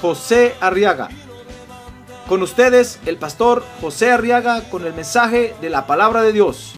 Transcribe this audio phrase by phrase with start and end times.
[0.00, 1.08] José Arriaga.
[2.28, 6.72] Con ustedes, el pastor José Arriaga con el mensaje de la palabra de Dios.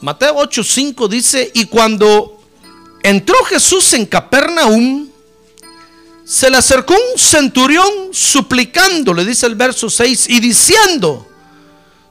[0.00, 2.40] Mateo 8:5 dice, y cuando
[3.02, 5.08] entró Jesús en Capernaum,
[6.26, 11.24] se le acercó un centurión suplicando, le dice el verso 6, y diciendo,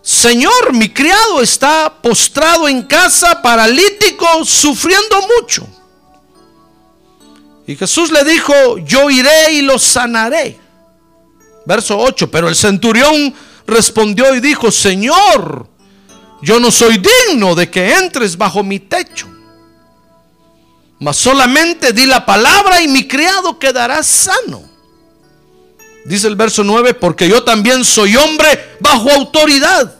[0.01, 5.67] Señor, mi criado está postrado en casa, paralítico, sufriendo mucho.
[7.67, 10.59] Y Jesús le dijo, yo iré y lo sanaré.
[11.65, 13.33] Verso 8, pero el centurión
[13.67, 15.67] respondió y dijo, Señor,
[16.41, 19.34] yo no soy digno de que entres bajo mi techo.
[20.99, 24.63] Mas solamente di la palabra y mi criado quedará sano.
[26.05, 29.95] Dice el verso 9, porque yo también soy hombre bajo autoridad,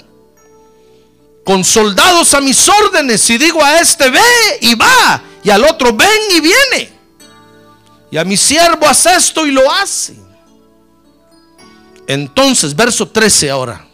[1.43, 4.21] con soldados a mis órdenes, y digo a este ve
[4.61, 6.93] y va, y al otro ven y viene,
[8.11, 10.15] y a mi siervo haz esto y lo hace.
[12.07, 13.85] Entonces, verso 13 ahora.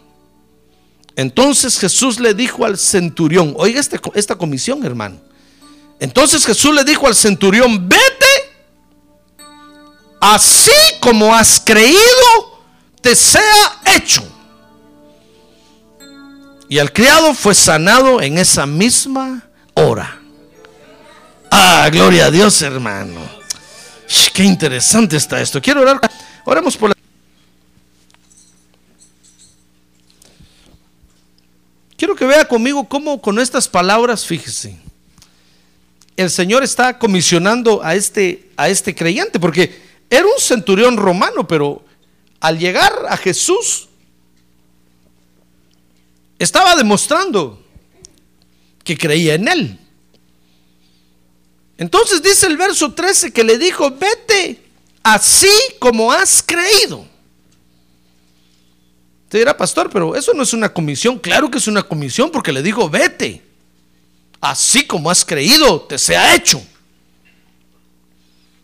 [1.15, 5.19] Entonces Jesús le dijo al centurión, oiga este, esta comisión, hermano.
[6.01, 8.25] Entonces Jesús le dijo al centurión, vete,
[10.19, 12.65] así como has creído,
[13.01, 14.23] te sea hecho.
[16.67, 20.19] Y el criado fue sanado en esa misma hora.
[21.51, 23.21] Ah, gloria a Dios, hermano.
[24.33, 25.61] Qué interesante está esto.
[25.61, 26.01] Quiero orar.
[26.45, 26.95] Oremos por la...
[31.95, 34.79] Quiero que vea conmigo cómo con estas palabras, fíjese,
[36.17, 41.83] el Señor está comisionando a este, a este creyente, porque era un centurión romano, pero
[42.39, 43.87] al llegar a Jesús,
[46.37, 47.63] estaba demostrando
[48.83, 49.79] que creía en él.
[51.77, 54.61] Entonces dice el verso 13 que le dijo, vete
[55.03, 57.05] así como has creído.
[59.23, 61.17] Usted dirá, pastor, pero eso no es una comisión.
[61.17, 63.41] Claro que es una comisión porque le digo, vete.
[64.41, 66.61] Así como has creído, te sea hecho.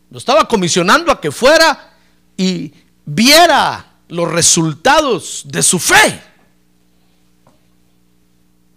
[0.10, 1.94] Lo estaba comisionando a que fuera
[2.36, 2.74] y
[3.06, 6.22] viera los resultados de su fe.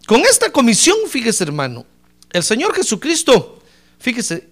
[0.07, 1.87] Con esta comisión, fíjese hermano,
[2.31, 3.63] el Señor Jesucristo,
[3.99, 4.51] fíjese,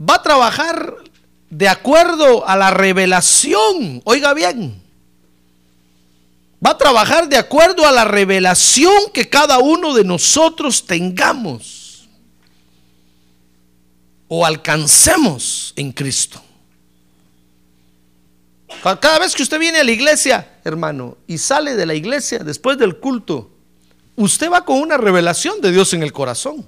[0.00, 0.94] va a trabajar
[1.50, 4.00] de acuerdo a la revelación.
[4.04, 4.85] Oiga bien
[6.64, 12.08] va a trabajar de acuerdo a la revelación que cada uno de nosotros tengamos
[14.28, 16.42] o alcancemos en Cristo.
[18.82, 22.78] Cada vez que usted viene a la iglesia, hermano, y sale de la iglesia después
[22.78, 23.50] del culto,
[24.16, 26.66] usted va con una revelación de Dios en el corazón.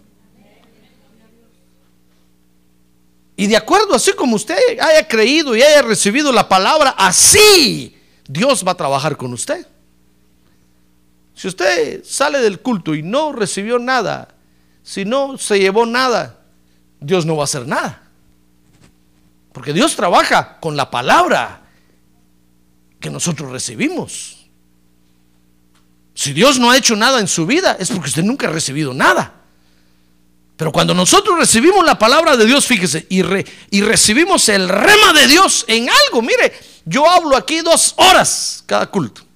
[3.37, 7.97] Y de acuerdo, así como usted haya creído y haya recibido la palabra, así
[8.27, 9.65] Dios va a trabajar con usted.
[11.39, 14.35] Si usted sale del culto y no recibió nada,
[14.83, 16.41] si no se llevó nada,
[16.99, 18.03] Dios no va a hacer nada.
[19.53, 21.61] Porque Dios trabaja con la palabra
[22.99, 24.49] que nosotros recibimos.
[26.13, 28.93] Si Dios no ha hecho nada en su vida, es porque usted nunca ha recibido
[28.93, 29.35] nada.
[30.57, 33.23] Pero cuando nosotros recibimos la palabra de Dios, fíjese, y,
[33.71, 36.53] y recibimos el rema de Dios en algo, mire,
[36.85, 39.28] yo hablo aquí dos horas cada culto.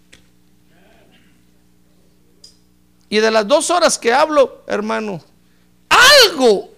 [3.12, 5.22] Y de las dos horas que hablo, hermano,
[5.90, 6.72] algo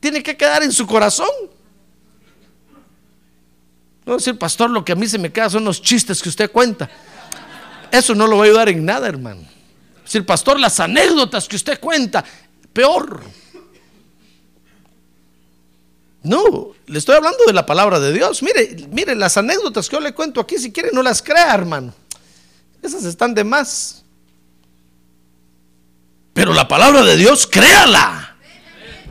[0.00, 1.28] tiene que quedar en su corazón.
[4.04, 6.50] No decir, pastor, lo que a mí se me queda son los chistes que usted
[6.50, 6.90] cuenta.
[7.92, 9.42] Eso no lo va a ayudar en nada, hermano.
[10.02, 12.24] Decir, pastor, las anécdotas que usted cuenta,
[12.72, 13.22] peor.
[16.24, 18.42] No, le estoy hablando de la palabra de Dios.
[18.42, 21.94] Mire, mire, las anécdotas que yo le cuento aquí, si quiere, no las crea, hermano.
[22.82, 24.02] Esas están de más.
[26.36, 28.36] Pero la palabra de Dios, créala.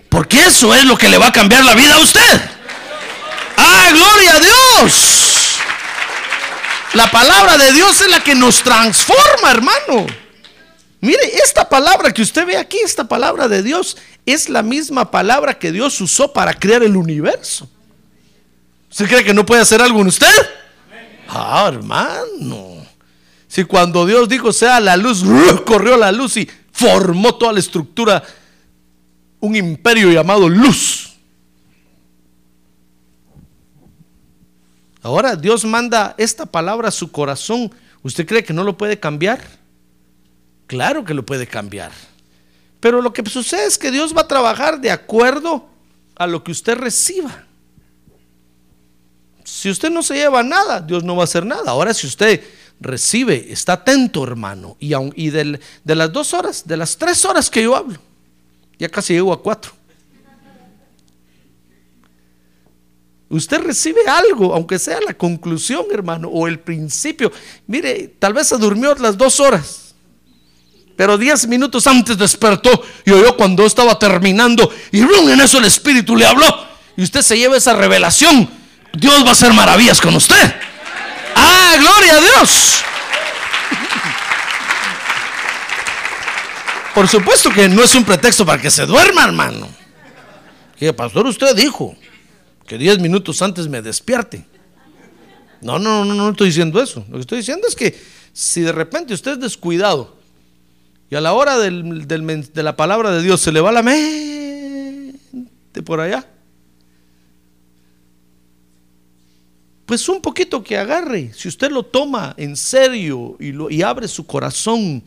[0.10, 2.50] Porque eso es lo que le va a cambiar la vida a usted.
[3.58, 5.56] ¡Ah, gloria a Dios!
[6.94, 10.06] La palabra de Dios es la que nos transforma, hermano.
[11.02, 15.58] Mire, esta palabra que usted ve aquí, esta palabra de Dios, es la misma palabra
[15.58, 17.68] que Dios usó para crear el universo.
[18.92, 20.50] ¿Usted cree que no puede hacer algo en usted?
[21.28, 22.86] Ah, hermano.
[23.48, 25.24] Si cuando Dios dijo sea la luz,
[25.66, 28.22] corrió la luz y formó toda la estructura,
[29.40, 31.14] un imperio llamado luz.
[35.02, 37.74] Ahora Dios manda esta palabra a su corazón.
[38.04, 39.40] ¿Usted cree que no lo puede cambiar?
[40.68, 41.92] Claro que lo puede cambiar.
[42.82, 45.70] Pero lo que sucede es que Dios va a trabajar de acuerdo
[46.16, 47.46] a lo que usted reciba.
[49.46, 51.72] Si usted no se lleva nada, Dios no va a hacer nada.
[51.72, 52.44] Ahora, si usted
[52.80, 57.64] recibe, está atento, hermano, y, y de las dos horas, de las tres horas que
[57.64, 58.00] yo hablo,
[58.78, 59.72] ya casi llego a cuatro.
[63.28, 67.32] Usted recibe algo, aunque sea la conclusión, hermano, o el principio.
[67.66, 69.96] Mire, tal vez se durmió las dos horas,
[70.96, 72.70] pero diez minutos antes despertó
[73.04, 76.46] y oyó cuando estaba terminando y en eso el Espíritu le habló.
[76.96, 78.50] Y usted se lleva esa revelación.
[78.94, 80.56] Dios va a hacer maravillas con usted.
[81.36, 82.84] ¡Ah, gloria a Dios!
[86.96, 89.68] Por supuesto que no es un pretexto para que se duerma, hermano.
[90.78, 91.96] Que pastor, usted dijo
[92.66, 94.46] que diez minutos antes me despierte.
[95.62, 97.06] No, no, no, no estoy diciendo eso.
[97.10, 98.00] Lo que estoy diciendo es que
[98.32, 100.16] si de repente usted es descuidado
[101.10, 105.20] y a la hora de la palabra de Dios se le va la mente
[105.84, 106.26] por allá,
[109.86, 114.26] pues un poquito que agarre, si usted lo toma en serio y, lo, abre su
[114.26, 115.04] corazón,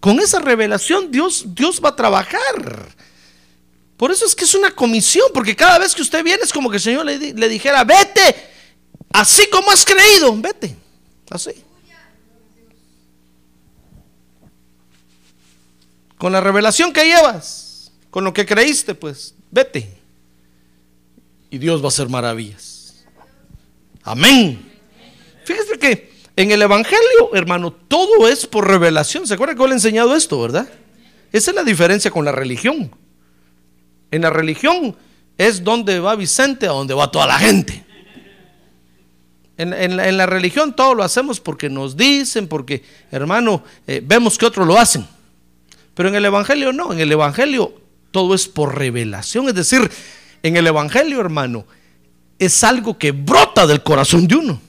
[0.00, 2.88] con esa revelación Dios, Dios va a trabajar.
[3.98, 6.70] Por eso es que es una comisión, porque cada vez que usted viene es como
[6.70, 8.34] que el Señor le, le dijera, vete,
[9.12, 10.74] así como has creído, vete,
[11.28, 11.52] así.
[16.16, 19.98] Con la revelación que llevas, con lo que creíste, pues, vete.
[21.50, 22.69] Y Dios va a hacer maravillas.
[24.02, 24.70] Amén.
[25.44, 29.26] Fíjese que en el Evangelio, hermano, todo es por revelación.
[29.26, 30.68] ¿Se acuerda que yo le he enseñado esto, verdad?
[31.32, 32.90] Esa es la diferencia con la religión.
[34.10, 34.96] En la religión
[35.36, 37.84] es donde va Vicente, a donde va toda la gente.
[39.56, 44.66] En, la, religión todo lo hacemos porque nos dicen, porque, hermano, eh, vemos que otros
[44.66, 45.06] lo hacen.
[45.94, 47.74] Pero en el Evangelio no, en el Evangelio
[48.10, 49.48] todo es por revelación.
[49.48, 49.90] Es decir,
[50.42, 51.66] en el Evangelio, hermano,
[52.40, 54.60] es algo que brota del corazón de uno.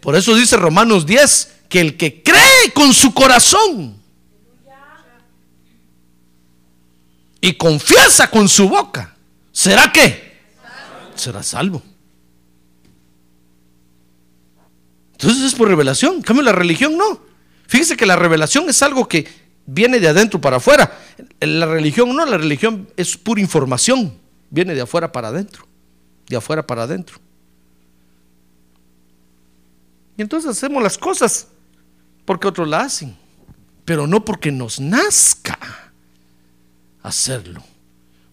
[0.00, 3.96] Por eso dice Romanos 10 que el que cree con su corazón
[7.40, 9.14] y confiesa con su boca,
[9.52, 10.40] ¿será qué?
[11.14, 11.82] Será salvo.
[15.12, 16.16] Entonces es por revelación.
[16.16, 17.20] En cambio, la religión no.
[17.68, 19.26] Fíjese que la revelación es algo que
[19.66, 20.98] viene de adentro para afuera.
[21.40, 24.16] La religión no, la religión es pura información.
[24.50, 25.67] Viene de afuera para adentro
[26.28, 27.18] de afuera para adentro.
[30.16, 31.48] Y entonces hacemos las cosas
[32.24, 33.16] porque otros la hacen,
[33.84, 35.58] pero no porque nos nazca
[37.02, 37.62] hacerlo.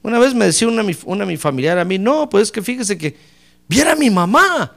[0.02, 2.98] Una vez me decía una, una mi familiar a mí, no, pues es que fíjese
[2.98, 3.18] que
[3.68, 4.76] viera a mi mamá,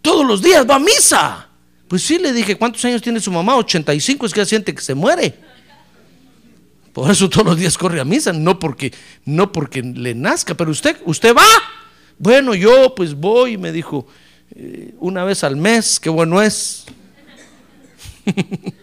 [0.00, 1.48] todos los días va a misa.
[1.88, 3.56] Pues sí, le dije, ¿cuántos años tiene su mamá?
[3.56, 5.34] 85, es que ya siente que se muere.
[6.92, 8.92] Por eso todos los días corre a misa, no porque,
[9.24, 11.44] no porque le nazca, pero usted, usted va.
[12.18, 14.06] Bueno, yo pues voy me dijo,
[14.54, 16.84] eh, una vez al mes, qué bueno es.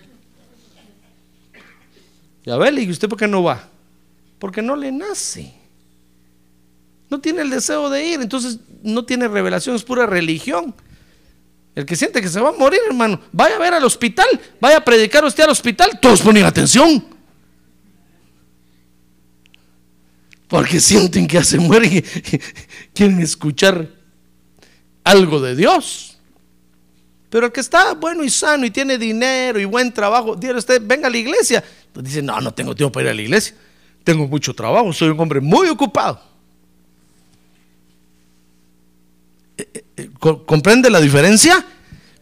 [2.46, 3.68] ya ve, le ¿usted por qué no va?
[4.40, 5.54] Porque no le nace.
[7.10, 10.74] No tiene el deseo de ir, entonces no tiene revelación, es pura religión.
[11.74, 14.28] El que siente que se va a morir, hermano, vaya a ver al hospital,
[14.60, 17.21] vaya a predicar usted al hospital, todos ponen atención.
[20.51, 22.01] Porque sienten que se mueren y
[22.93, 23.88] quieren escuchar
[25.01, 26.17] algo de Dios.
[27.29, 30.81] Pero el que está bueno y sano y tiene dinero y buen trabajo, dice usted,
[30.84, 31.63] venga a la iglesia.
[31.93, 33.55] Pues dice, no, no tengo tiempo para ir a la iglesia.
[34.03, 36.22] Tengo mucho trabajo, soy un hombre muy ocupado.
[39.58, 41.65] Eh, eh, eh, ¿Comprende la diferencia?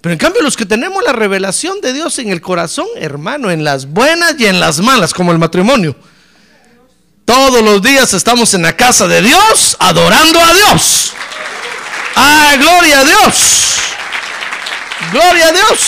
[0.02, 3.64] Pero en cambio los que tenemos la revelación de Dios en el corazón, hermano, en
[3.64, 5.96] las buenas y en las malas, como el matrimonio,
[7.30, 11.14] todos los días estamos en la casa de Dios adorando a Dios.
[12.16, 13.76] ¡Ah, gloria a Dios!
[15.12, 15.80] ¡Gloria a Dios!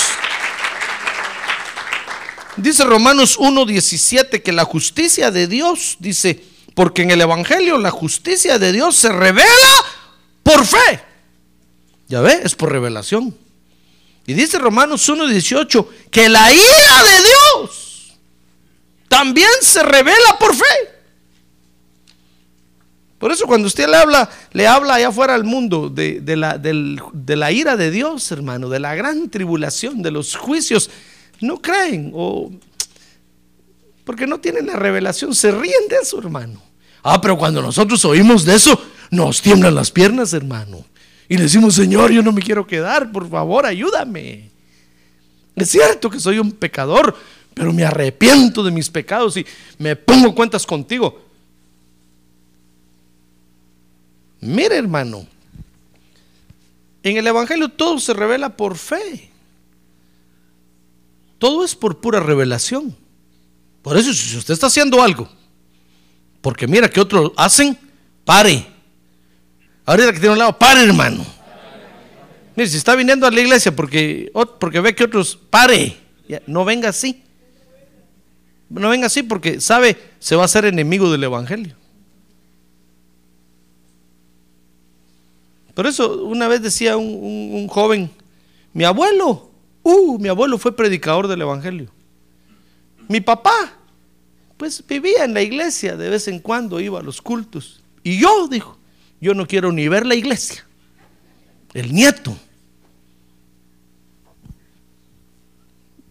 [2.58, 6.46] Dice Romanos 1.17 que la justicia de Dios, dice,
[6.76, 9.86] porque en el Evangelio la justicia de Dios se revela
[10.44, 11.04] por fe.
[12.08, 13.36] Ya ve, es por revelación.
[14.28, 18.14] Y dice Romanos 1.18 que la ira de Dios
[19.08, 21.01] también se revela por fe.
[23.22, 27.78] Por eso cuando usted le habla, le habla allá afuera al mundo de, la ira
[27.78, 30.90] de Dios, hermano, de la gran tribulación, de los juicios,
[31.40, 32.52] no creen o
[34.06, 36.64] porque no tienen la revelación, se ríen de eso, hermano.
[37.04, 40.84] Ah, pero cuando nosotros oímos de eso, nos tiemblan las piernas, hermano.
[41.30, 44.50] Y le decimos, Señor, yo no me quiero quedar, por favor, ayúdame.
[45.56, 47.16] Es cierto que soy un pecador,
[47.54, 49.46] pero me arrepiento de mis pecados y
[49.78, 51.31] me pongo cuentas contigo.
[54.42, 55.28] Mire, hermano,
[57.04, 59.30] en el Evangelio todo se revela por fe.
[61.38, 62.96] Todo es por pura revelación.
[63.82, 65.28] Por eso, si usted está haciendo algo,
[66.42, 67.78] porque mira que otros hacen,
[68.26, 68.66] pare.
[69.86, 71.26] Ahorita que tiene un lado, pare, hermano.
[72.56, 75.98] Mire, si está viniendo a la iglesia porque, porque ve que otros, pare.
[76.46, 77.24] No venga así.
[78.70, 81.76] No venga así porque sabe, se va a hacer enemigo del evangelio.
[85.82, 88.12] Por eso una vez decía un, joven,
[88.72, 89.50] mi abuelo,
[89.82, 91.90] uh, mi abuelo fue predicador del evangelio.
[93.08, 93.74] Mi papá,
[94.58, 97.82] pues vivía en la iglesia, de vez en cuando iba a los cultos.
[98.04, 98.78] Y yo, dijo,
[99.20, 100.68] yo no quiero ni ver la iglesia.
[101.74, 102.38] El nieto.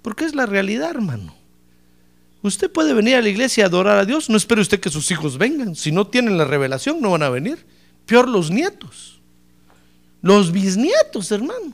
[0.03, 1.33] Porque es la realidad, hermano.
[2.43, 5.09] Usted puede venir a la iglesia a adorar a Dios, no espere usted que sus
[5.13, 5.77] hijos vengan.
[5.77, 7.65] Si no tienen la revelación, no van a venir.
[8.05, 9.20] Peor los nietos.
[10.23, 11.73] Los bisnietos, hermano.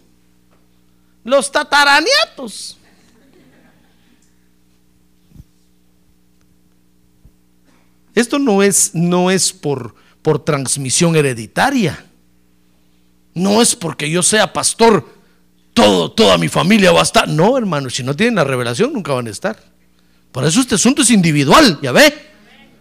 [1.24, 2.76] Los tataranietos.
[8.14, 12.04] Esto no es, no es por, por transmisión hereditaria.
[13.34, 15.06] No es porque yo sea pastor,
[15.74, 17.28] todo, toda mi familia va a estar.
[17.28, 19.58] No, hermano, si no tienen la revelación, nunca van a estar.
[20.32, 22.14] Por eso este asunto es individual, ¿ya ve?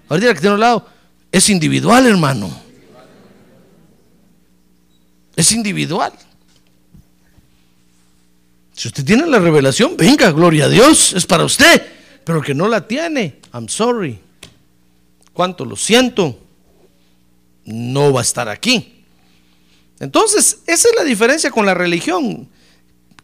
[0.07, 0.87] Ahorita que tiene al lado,
[1.31, 2.64] es individual, hermano.
[5.35, 6.13] Es individual.
[8.73, 11.81] Si usted tiene la revelación, venga, gloria a Dios, es para usted.
[12.25, 14.19] Pero que no la tiene, I'm sorry.
[15.31, 16.39] Cuánto lo siento,
[17.65, 19.03] no va a estar aquí.
[19.99, 22.49] Entonces, esa es la diferencia con la religión,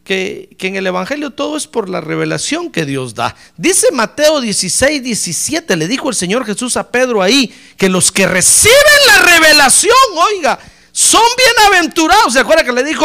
[0.04, 3.36] que, que en el Evangelio todo es por la revelación que Dios da.
[3.56, 8.26] Dice Mateo 16, 17, le dijo el Señor Jesús a Pedro ahí, que los que
[8.26, 8.76] reciben
[9.06, 9.92] la revelación,
[10.34, 10.58] oiga,
[11.02, 12.32] son bienaventurados.
[12.32, 13.04] ¿Se acuerda que le dijo,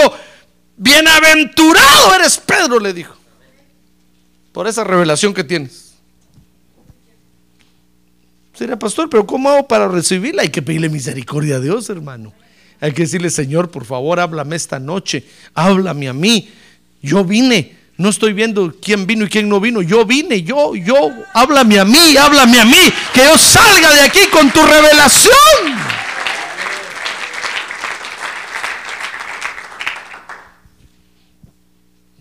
[0.78, 2.80] bienaventurado eres Pedro?
[2.80, 3.16] Le dijo,
[4.52, 5.94] por esa revelación que tienes.
[8.54, 10.42] Sería pastor, pero ¿cómo hago para recibirla?
[10.42, 12.34] Hay que pedirle misericordia a Dios, hermano.
[12.80, 16.50] Hay que decirle, Señor, por favor, háblame esta noche, háblame a mí.
[17.02, 19.82] Yo vine, no estoy viendo quién vino y quién no vino.
[19.82, 20.96] Yo vine, yo, yo,
[21.34, 25.97] háblame a mí, háblame a mí, que yo salga de aquí con tu revelación.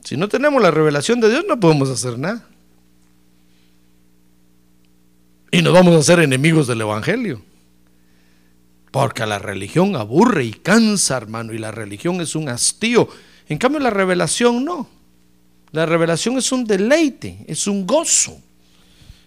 [0.07, 2.47] Si no tenemos la revelación de Dios, no podemos hacer nada.
[5.51, 7.43] Y nos vamos a hacer enemigos del Evangelio.
[8.93, 13.09] Porque la religión aburre y cansa, hermano, y la religión es un hastío.
[13.49, 14.89] En cambio, la revelación no.
[15.73, 18.41] La revelación es un deleite, es un gozo.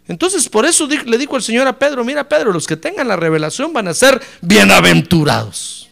[0.07, 3.17] Entonces, por eso le dijo el Señor a Pedro, mira Pedro, los que tengan la
[3.17, 5.89] revelación van a ser bienaventurados.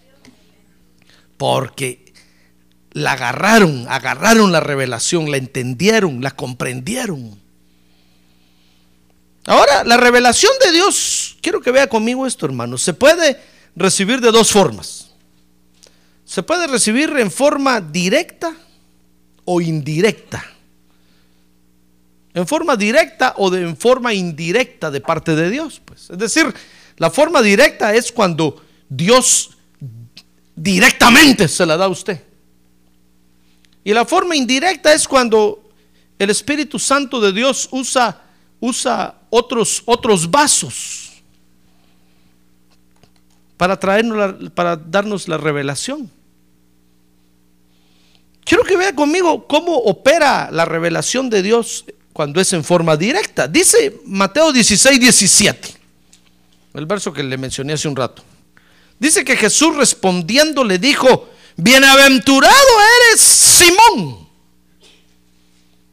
[1.35, 2.06] Porque
[2.97, 7.39] la agarraron, agarraron la revelación, la entendieron, la comprendieron.
[9.45, 13.39] Ahora, la revelación de Dios, quiero que vea conmigo esto, hermano, se puede
[13.75, 15.11] recibir de dos formas.
[16.25, 18.55] Se puede recibir en forma directa
[19.45, 20.43] o indirecta.
[22.33, 25.81] En forma directa o en forma indirecta de parte de Dios.
[25.85, 26.09] Pues.
[26.09, 26.51] Es decir,
[26.97, 29.51] la forma directa es cuando Dios
[30.55, 32.26] directamente se la da a usted.
[33.87, 35.63] Y la forma indirecta es cuando
[36.19, 38.21] el Espíritu Santo de Dios usa,
[38.59, 41.11] usa otros, otros vasos
[43.55, 46.11] para, traernos la- para darnos la revelación.
[48.43, 53.47] Quiero que vea conmigo cómo opera la revelación de Dios cuando es en forma directa.
[53.47, 55.75] Dice Mateo 16, 17,
[56.73, 58.21] el verso que le mencioné hace un rato.
[58.99, 62.55] Dice que Jesús respondiendo le dijo, bienaventurado
[63.09, 64.29] eres Simón,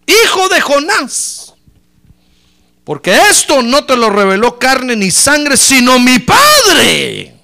[0.07, 1.55] hijo de Jonás,
[2.85, 7.35] porque esto no te lo reveló carne ni sangre, sino mi Padre.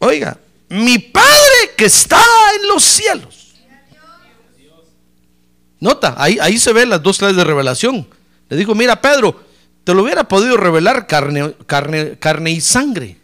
[0.00, 0.38] Oiga,
[0.68, 2.20] mi Padre que está
[2.60, 3.54] en los cielos.
[5.78, 8.08] Nota, ahí, ahí se ven las dos clases de revelación.
[8.48, 9.44] Le dijo, mira Pedro,
[9.84, 13.20] te lo hubiera podido revelar carne, carne, carne y sangre.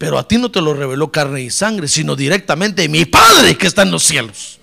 [0.00, 3.66] Pero a ti no te lo reveló carne y sangre, sino directamente mi Padre que
[3.66, 4.58] está en los cielos.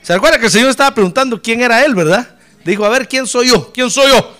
[0.00, 2.38] ¿Se acuerda que el Señor estaba preguntando quién era Él, verdad?
[2.64, 3.72] Dijo, a ver, ¿quién soy yo?
[3.72, 4.32] ¿Quién soy yo?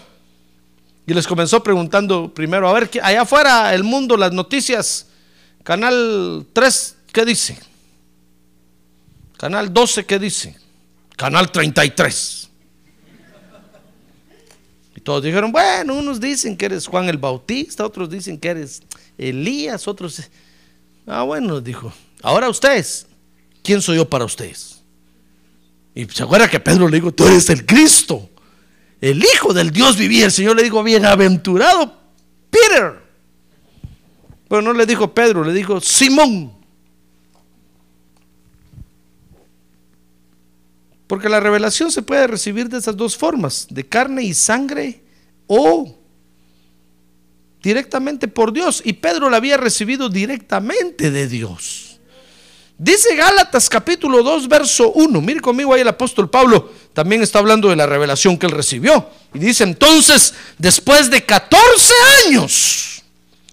[1.05, 5.09] Y les comenzó preguntando primero, a ver, allá afuera, el mundo, las noticias,
[5.65, 7.59] Canal 3, ¿qué dice?
[9.37, 10.57] Canal 12, ¿qué dice?
[11.17, 12.49] Canal 33.
[14.95, 18.81] Y todos dijeron, bueno, unos dicen que eres Juan el Bautista, otros dicen que eres
[19.21, 20.23] Elías, otros...
[21.07, 23.07] Ah, bueno, dijo, ahora ustedes,
[23.63, 24.81] ¿quién soy yo para ustedes?
[25.95, 28.31] Y se acuerda que Pedro le dijo, tú eres el Cristo,
[29.01, 30.25] el Hijo del Dios vivía.
[30.25, 31.95] El Señor le dijo, bienaventurado
[32.51, 33.03] Peter.
[34.49, 36.53] Pero no le dijo Pedro, le dijo Simón.
[41.07, 45.03] Porque la revelación se puede recibir de esas dos formas, de carne y sangre
[45.47, 46.00] o
[47.63, 48.83] directamente por Dios.
[48.85, 51.99] Y Pedro la había recibido directamente de Dios.
[52.83, 55.21] Dice Gálatas capítulo 2, verso 1.
[55.21, 59.11] Mire conmigo ahí el apóstol Pablo también está hablando de la revelación que él recibió.
[59.35, 61.93] Y dice entonces, después de 14
[62.27, 63.03] años,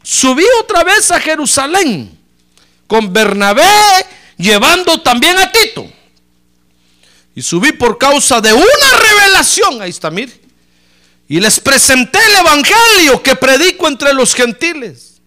[0.02, 2.18] subí otra vez a Jerusalén
[2.88, 3.68] con Bernabé,
[4.38, 5.86] llevando también a Tito.
[7.36, 8.64] Y subí por causa de una
[8.98, 9.82] revelación.
[9.82, 10.47] Ahí está, mire.
[11.28, 15.22] Y les presenté el evangelio que predico entre los gentiles.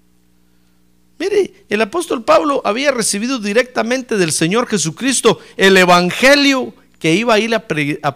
[1.18, 7.38] Mire, el apóstol Pablo había recibido directamente del Señor Jesucristo el evangelio que iba a
[7.38, 7.66] ir a,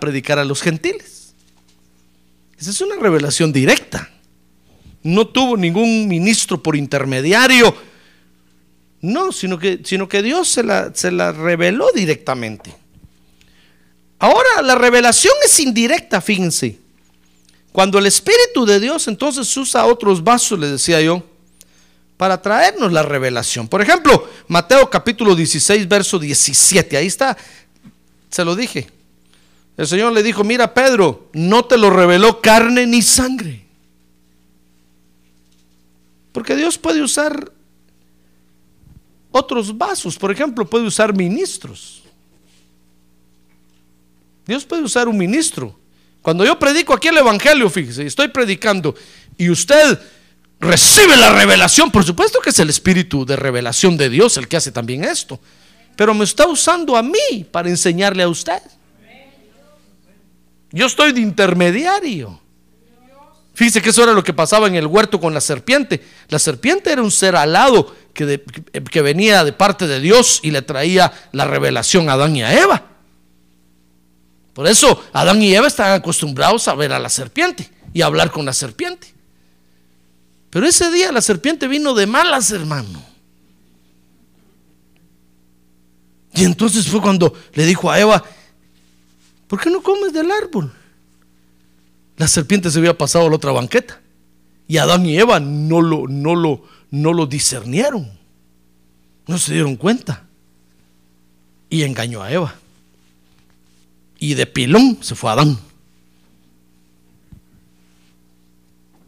[0.00, 1.34] predicar a los gentiles.
[2.58, 4.10] Esa es una revelación directa.
[5.02, 7.76] No tuvo ningún ministro por intermediario.
[9.02, 12.74] No, sino que, sino que Dios se la, se la reveló directamente.
[14.18, 16.83] Ahora, la revelación es indirecta, fíjense.
[17.74, 21.24] Cuando el Espíritu de Dios entonces usa otros vasos, le decía yo,
[22.16, 23.66] para traernos la revelación.
[23.66, 26.96] Por ejemplo, Mateo capítulo 16, verso 17.
[26.96, 27.36] Ahí está,
[28.30, 28.88] se lo dije.
[29.76, 33.66] El Señor le dijo, mira Pedro, no te lo reveló carne ni sangre.
[36.30, 37.50] Porque Dios puede usar
[39.32, 42.04] otros vasos, por ejemplo, puede usar ministros.
[44.46, 45.76] Dios puede usar un ministro.
[46.24, 48.94] Cuando yo predico aquí el Evangelio, fíjese, estoy predicando
[49.36, 50.00] y usted
[50.58, 54.56] recibe la revelación, por supuesto que es el espíritu de revelación de Dios el que
[54.56, 55.38] hace también esto,
[55.94, 58.62] pero me está usando a mí para enseñarle a usted.
[60.72, 62.40] Yo estoy de intermediario.
[63.52, 66.02] Fíjese que eso era lo que pasaba en el huerto con la serpiente.
[66.28, 68.42] La serpiente era un ser alado que,
[68.90, 72.58] que venía de parte de Dios y le traía la revelación a Adán y a
[72.58, 72.93] Eva.
[74.54, 78.30] Por eso Adán y Eva estaban acostumbrados a ver a la serpiente y a hablar
[78.30, 79.12] con la serpiente.
[80.48, 83.02] Pero ese día la serpiente vino de malas, hermano.
[86.32, 88.24] Y entonces fue cuando le dijo a Eva,
[89.48, 90.72] ¿por qué no comes del árbol?
[92.16, 94.00] La serpiente se había pasado a la otra banqueta.
[94.68, 98.08] Y Adán y Eva no lo, no lo, no lo discernieron.
[99.26, 100.24] No se dieron cuenta.
[101.68, 102.54] Y engañó a Eva
[104.24, 105.58] y de pilón se fue Adán.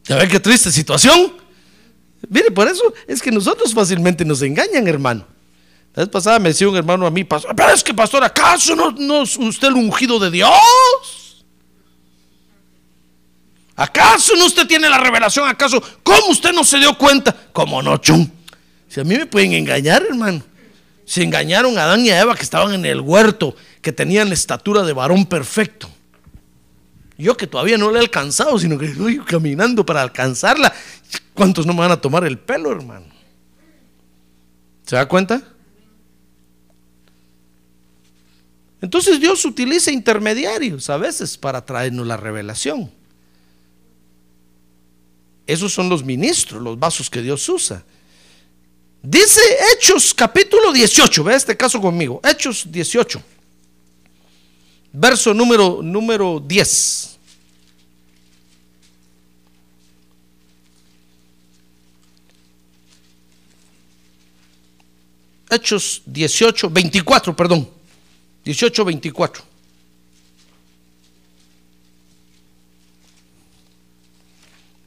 [0.04, 1.32] ¿Ya ven qué triste situación?
[2.28, 5.26] Mire, por eso es que nosotros fácilmente nos engañan, hermano.
[5.94, 8.76] La vez pasada me decía un hermano a mí, pastor, pero es que pastor, ¿acaso
[8.76, 11.44] no, no es usted el ungido de Dios?
[13.74, 15.48] ¿Acaso no usted tiene la revelación?
[15.48, 17.34] ¿Acaso cómo usted no se dio cuenta?
[17.54, 18.28] ¿Cómo no, chum?
[18.88, 20.42] Si a mí me pueden engañar, hermano.
[21.06, 23.54] Se engañaron a Adán y a Eva que estaban en el huerto
[23.86, 25.88] que tenían la estatura de varón perfecto.
[27.16, 30.74] Yo que todavía no le he alcanzado, sino que estoy caminando para alcanzarla.
[31.34, 33.06] ¿Cuántos no me van a tomar el pelo, hermano?
[34.84, 35.40] ¿Se da cuenta?
[38.82, 42.90] Entonces Dios utiliza intermediarios a veces para traernos la revelación.
[45.46, 47.84] Esos son los ministros, los vasos que Dios usa.
[49.00, 49.40] Dice
[49.72, 53.35] Hechos capítulo 18, ve este caso conmigo, Hechos 18
[54.96, 57.18] verso número, número 10.
[65.50, 67.68] Hechos 18, 24, perdón.
[68.44, 69.44] 18, 24.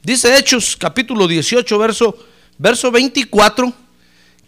[0.02, 2.18] Dice Hechos capítulo 18, verso,
[2.58, 3.72] verso 24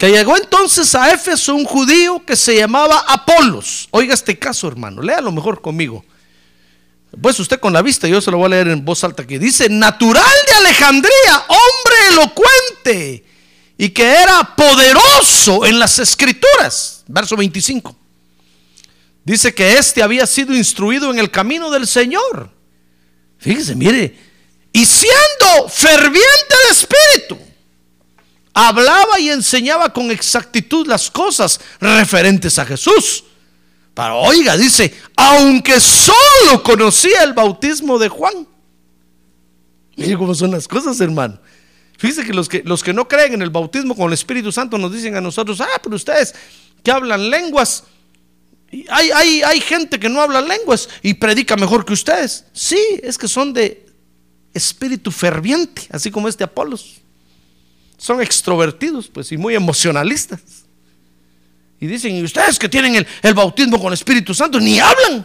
[0.02, 3.86] que llegó entonces a Éfeso un judío que se llamaba Apolos.
[3.92, 6.04] Oiga este caso, hermano, léalo mejor conmigo.
[7.20, 9.38] Pues usted con la vista, yo se lo voy a leer en voz alta aquí.
[9.38, 13.24] Dice, natural de Alejandría, hombre elocuente
[13.78, 17.04] y que era poderoso en las escrituras.
[17.06, 17.96] Verso 25.
[19.24, 22.50] Dice que éste había sido instruido en el camino del Señor.
[23.38, 24.18] Fíjese, mire,
[24.72, 27.51] y siendo ferviente de espíritu,
[28.54, 33.24] hablaba y enseñaba con exactitud las cosas referentes a Jesús.
[33.94, 38.46] Pero oiga, dice, aunque solo conocía el bautismo de Juan.
[39.96, 41.38] Mire cómo son las cosas, hermano.
[41.98, 44.78] Fíjese que los, que los que no creen en el bautismo con el Espíritu Santo
[44.78, 46.34] nos dicen a nosotros, ah, pero ustedes
[46.82, 47.84] que hablan lenguas,
[48.88, 52.46] hay, hay, hay gente que no habla lenguas y predica mejor que ustedes.
[52.52, 53.86] Sí, es que son de
[54.54, 57.01] espíritu ferviente, así como este Apolos.
[58.02, 60.40] Son extrovertidos, pues, y muy emocionalistas.
[61.78, 65.24] Y dicen, y ustedes que tienen el, bautismo con Espíritu Santo, ni hablan,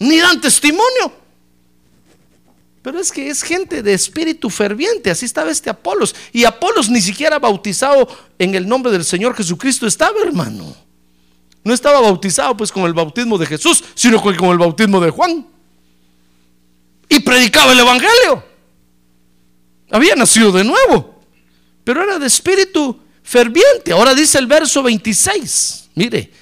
[0.00, 1.12] ni dan testimonio.
[2.82, 6.16] Pero es que es gente de espíritu ferviente, así estaba este Apolos.
[6.32, 8.08] Y Apolos ni siquiera bautizado
[8.40, 10.74] en el nombre del Señor Jesucristo estaba, hermano.
[11.62, 15.46] No estaba bautizado pues con el bautismo de Jesús, sino con el bautismo de Juan.
[17.08, 18.51] Y predicaba el Evangelio.
[19.92, 21.22] Había nacido de nuevo,
[21.84, 23.92] pero era de espíritu ferviente.
[23.92, 26.32] Ahora dice el verso 26, mire,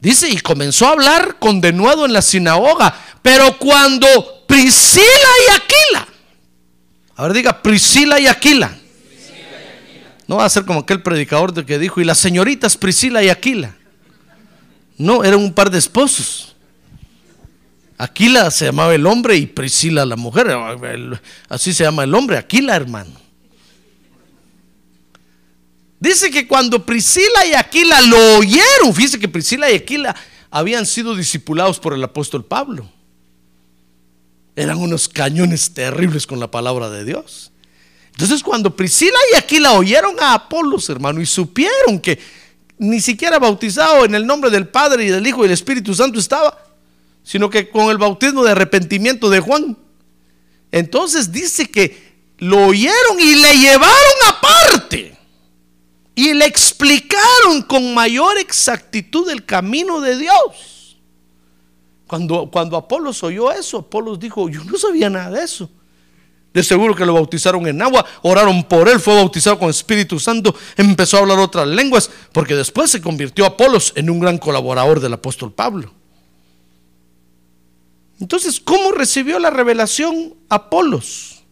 [0.00, 2.92] dice, y comenzó a hablar condenuado en la sinagoga,
[3.22, 6.08] pero cuando Priscila y Aquila,
[7.14, 8.76] ahora diga Priscila y Aquila,
[10.26, 13.28] no va a ser como aquel predicador de que dijo, y las señoritas Priscila y
[13.28, 13.76] Aquila.
[14.98, 16.55] No, eran un par de esposos.
[17.98, 20.54] Aquila se llamaba el hombre y Priscila la mujer.
[21.48, 23.26] Así se llama el hombre, Aquila, hermano.
[25.98, 30.14] Dice que cuando Priscila y Aquila lo oyeron, fíjese que Priscila y Aquila
[30.50, 32.88] habían sido discipulados por el apóstol Pablo.
[34.54, 37.50] Eran unos cañones terribles con la palabra de Dios.
[38.10, 42.18] Entonces cuando Priscila y Aquila oyeron a Apolos, hermano, y supieron que
[42.78, 46.18] ni siquiera bautizado en el nombre del Padre y del Hijo y del Espíritu Santo
[46.18, 46.65] estaba,
[47.26, 49.76] sino que con el bautismo de arrepentimiento de Juan.
[50.70, 55.18] Entonces dice que lo oyeron y le llevaron aparte
[56.14, 60.98] y le explicaron con mayor exactitud el camino de Dios.
[62.06, 65.68] Cuando, cuando Apolos oyó eso, Apolos dijo, yo no sabía nada de eso.
[66.54, 70.54] De seguro que lo bautizaron en agua, oraron por él, fue bautizado con Espíritu Santo,
[70.76, 75.14] empezó a hablar otras lenguas, porque después se convirtió Apolos en un gran colaborador del
[75.14, 75.92] apóstol Pablo.
[78.20, 81.42] Entonces, ¿cómo recibió la revelación Apolos?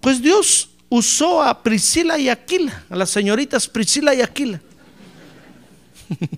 [0.00, 4.60] Pues Dios usó a Priscila y Aquila, a las señoritas Priscila y Aquila.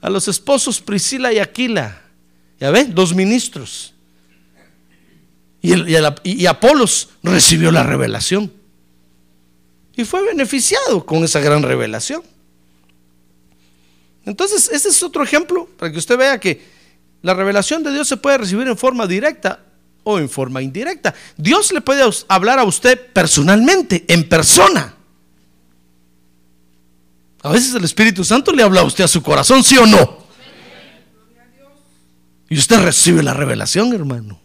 [0.00, 2.02] a los esposos Priscila y Aquila.
[2.58, 3.92] Ya ven, dos ministros.
[5.60, 5.74] Y,
[6.24, 8.52] y Apolos recibió la revelación.
[9.96, 12.22] Y fue beneficiado con esa gran revelación.
[14.26, 16.60] Entonces, ese es otro ejemplo para que usted vea que
[17.22, 19.60] la revelación de Dios se puede recibir en forma directa
[20.02, 21.14] o en forma indirecta.
[21.36, 24.94] Dios le puede hablar a usted personalmente, en persona.
[27.42, 30.26] A veces el Espíritu Santo le habla a usted a su corazón, ¿sí o no?
[32.48, 34.40] Y usted recibe la revelación, hermano.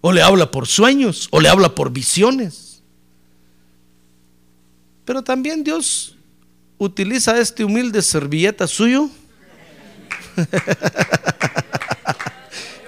[0.00, 2.82] O le habla por sueños, o le habla por visiones.
[5.04, 6.16] Pero también Dios
[6.80, 9.08] utiliza este humilde servilleta suyo.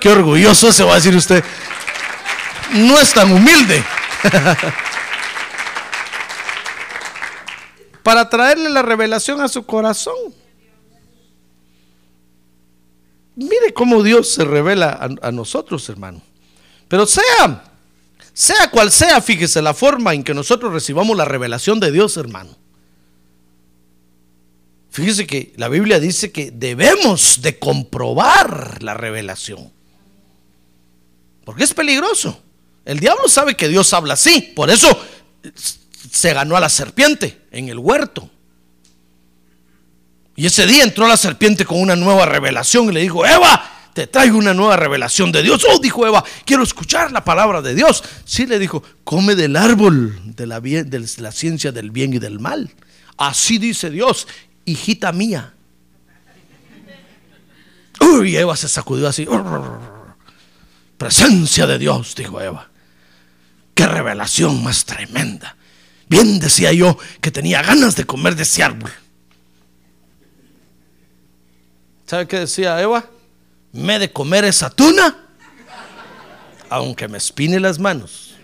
[0.01, 1.45] Qué orgulloso se va a decir usted.
[2.73, 3.85] No es tan humilde.
[8.03, 10.17] Para traerle la revelación a su corazón.
[13.37, 16.23] Mire cómo Dios se revela a, a nosotros, hermano.
[16.89, 17.63] Pero sea,
[18.33, 22.62] sea cual sea, fíjese la forma en que nosotros recibamos la revelación de Dios, hermano.
[24.93, 29.73] Fíjese que la Biblia dice que debemos de comprobar la revelación.
[31.47, 32.39] Porque es peligroso.
[32.85, 34.53] El diablo sabe que Dios habla así.
[34.55, 34.87] Por eso
[36.11, 38.29] se ganó a la serpiente en el huerto.
[40.37, 44.07] Y ese día entró la serpiente con una nueva revelación y le dijo, Eva, te
[44.07, 45.65] traigo una nueva revelación de Dios.
[45.71, 48.05] Oh, dijo Eva, quiero escuchar la palabra de Dios.
[48.27, 52.41] Sí, le dijo, come del árbol de la, de la ciencia del bien y del
[52.41, 52.71] mal.
[53.17, 54.27] Así dice Dios
[54.65, 55.55] hijita mía.
[58.01, 59.27] Uy, Eva se sacudió así.
[60.99, 62.69] Presencia de Dios, dijo Eva.
[63.75, 65.57] Qué revelación más tremenda.
[66.09, 68.91] Bien decía yo que tenía ganas de comer de ese árbol.
[72.07, 73.09] ¿Sabe qué decía Eva?
[73.73, 75.17] Me de comer esa tuna,
[76.69, 78.35] aunque me espine las manos.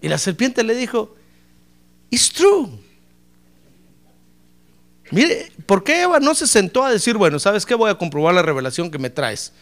[0.00, 1.14] Y la serpiente le dijo,
[2.10, 2.87] It's true.
[5.10, 7.74] Mire, ¿por qué Eva no se sentó a decir, bueno, ¿sabes qué?
[7.74, 9.52] Voy a comprobar la revelación que me traes.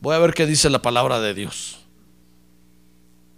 [0.00, 1.78] Voy a ver qué dice la palabra de Dios.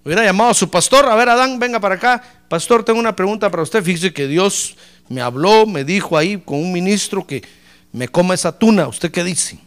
[0.04, 2.22] Hubiera llamado a su pastor, a ver, Adán, venga para acá.
[2.48, 3.82] Pastor, tengo una pregunta para usted.
[3.82, 4.76] Fíjese que Dios
[5.08, 7.42] me habló, me dijo ahí con un ministro que
[7.92, 8.86] me coma esa tuna.
[8.88, 9.58] ¿Usted qué dice?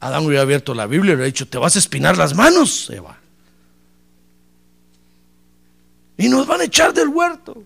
[0.00, 2.90] Adán hubiera abierto la Biblia y le hubiera dicho, te vas a espinar las manos,
[2.90, 3.18] Eva.
[6.16, 7.64] Y nos van a echar del huerto.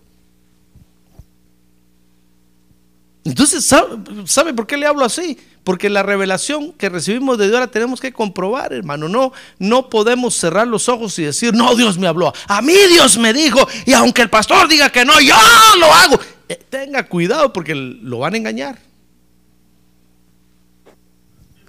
[3.23, 5.37] Entonces, ¿sabe, por qué le hablo así?
[5.63, 9.07] Porque la revelación que recibimos de Dios la tenemos que comprobar, hermano.
[9.07, 12.33] No, no podemos cerrar los ojos y decir, no, Dios me habló.
[12.47, 13.67] A mí Dios me dijo.
[13.85, 15.35] Y aunque el pastor diga que no, yo
[15.79, 16.19] lo hago.
[16.47, 18.79] Eh, tenga cuidado porque lo van a engañar.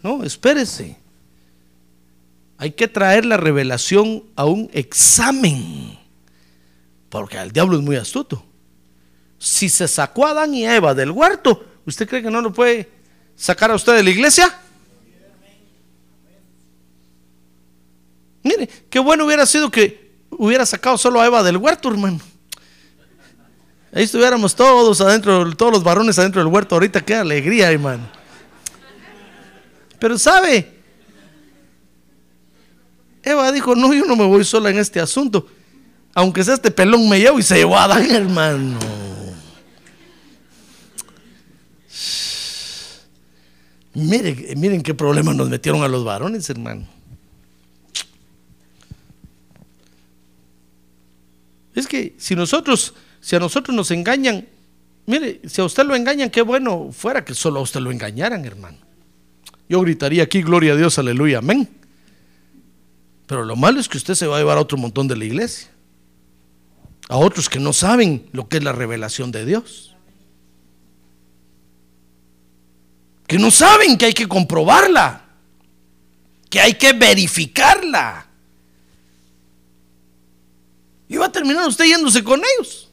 [0.02, 0.96] No, espérese.
[2.56, 5.99] Hay que traer la revelación a un examen.
[7.10, 8.42] Porque el diablo es muy astuto.
[9.36, 12.88] Si se sacó a Adán y Eva del huerto, ¿usted cree que no lo puede
[13.34, 14.58] sacar a usted de la iglesia?
[18.42, 22.20] Mire, qué bueno hubiera sido que hubiera sacado solo a Eva del huerto, hermano.
[23.92, 26.76] Ahí estuviéramos todos adentro, todos los varones adentro del huerto.
[26.76, 28.08] Ahorita qué alegría, hermano.
[29.98, 30.80] Pero sabe,
[33.22, 35.48] Eva dijo, no, yo no me voy sola en este asunto
[36.14, 38.78] aunque sea este pelón me llevo y se llevó a Adán, hermano.
[43.94, 46.86] Miren, miren qué problema nos metieron a los varones, hermano.
[51.74, 54.46] Es que si nosotros, si a nosotros nos engañan,
[55.06, 58.44] mire, si a usted lo engañan, qué bueno fuera que solo a usted lo engañaran,
[58.44, 58.78] hermano.
[59.68, 61.68] Yo gritaría aquí, gloria a Dios, aleluya, amén.
[63.26, 65.24] Pero lo malo es que usted se va a llevar a otro montón de la
[65.24, 65.70] iglesia
[67.10, 69.96] a otros que no saben lo que es la revelación de Dios.
[73.26, 75.24] Que no saben que hay que comprobarla,
[76.48, 78.28] que hay que verificarla.
[81.08, 82.88] Y va a terminar usted yéndose con ellos.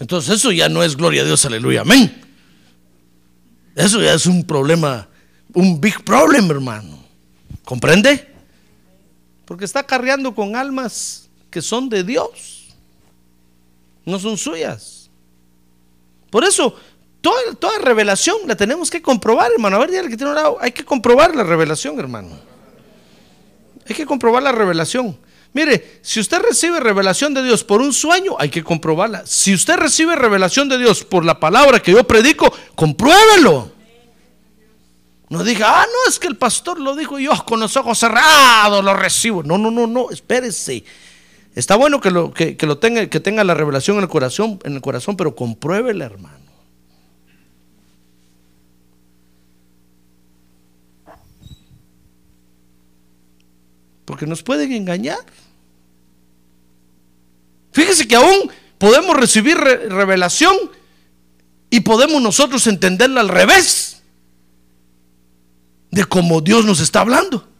[0.00, 2.18] Entonces eso ya no es gloria a Dios, aleluya, amén.
[3.76, 5.06] Eso ya es un problema,
[5.52, 7.04] un big problem, hermano.
[7.62, 8.32] ¿Comprende?
[9.44, 11.23] Porque está carreando con almas
[11.54, 12.74] que son de Dios
[14.04, 15.08] no son suyas.
[16.30, 16.74] Por eso,
[17.20, 19.76] toda, toda revelación la tenemos que comprobar, hermano.
[19.76, 22.36] A ver, dígale que tiene un lado, hay que comprobar la revelación, hermano.
[23.88, 25.16] Hay que comprobar la revelación.
[25.52, 29.24] Mire, si usted recibe revelación de Dios por un sueño, hay que comprobarla.
[29.24, 33.70] Si usted recibe revelación de Dios por la palabra que yo predico, compruébelo.
[35.28, 38.84] No diga, ah, no, es que el pastor lo dijo yo con los ojos cerrados
[38.84, 39.44] lo recibo.
[39.44, 40.84] No, no, no, no, espérese.
[41.54, 44.74] Está bueno que lo, que, lo tenga, que tenga la revelación en el corazón, en
[44.74, 46.44] el corazón, pero compruébela, hermano.
[54.04, 55.18] Porque nos pueden engañar.
[57.72, 60.56] Fíjese que aún podemos recibir revelación
[61.70, 64.02] y podemos nosotros entenderla al revés
[65.90, 67.53] de cómo Dios nos está hablando.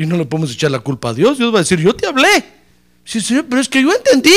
[0.00, 1.36] Y no le podemos echar la culpa a Dios.
[1.36, 2.42] Dios va a decir, yo te hablé.
[3.04, 4.32] Sí, señor, pero es que yo entendí.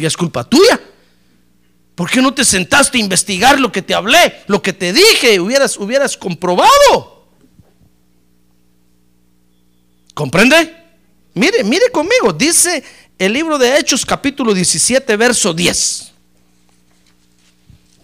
[0.00, 0.80] Ya es culpa tuya.
[1.94, 5.38] ¿Por qué no te sentaste a investigar lo que te hablé, lo que te dije?
[5.38, 7.28] Hubieras, hubieras comprobado.
[10.12, 10.74] ¿Comprende?
[11.34, 12.32] Mire, mire conmigo.
[12.32, 12.82] Dice
[13.20, 16.12] el libro de Hechos capítulo 17, verso 10.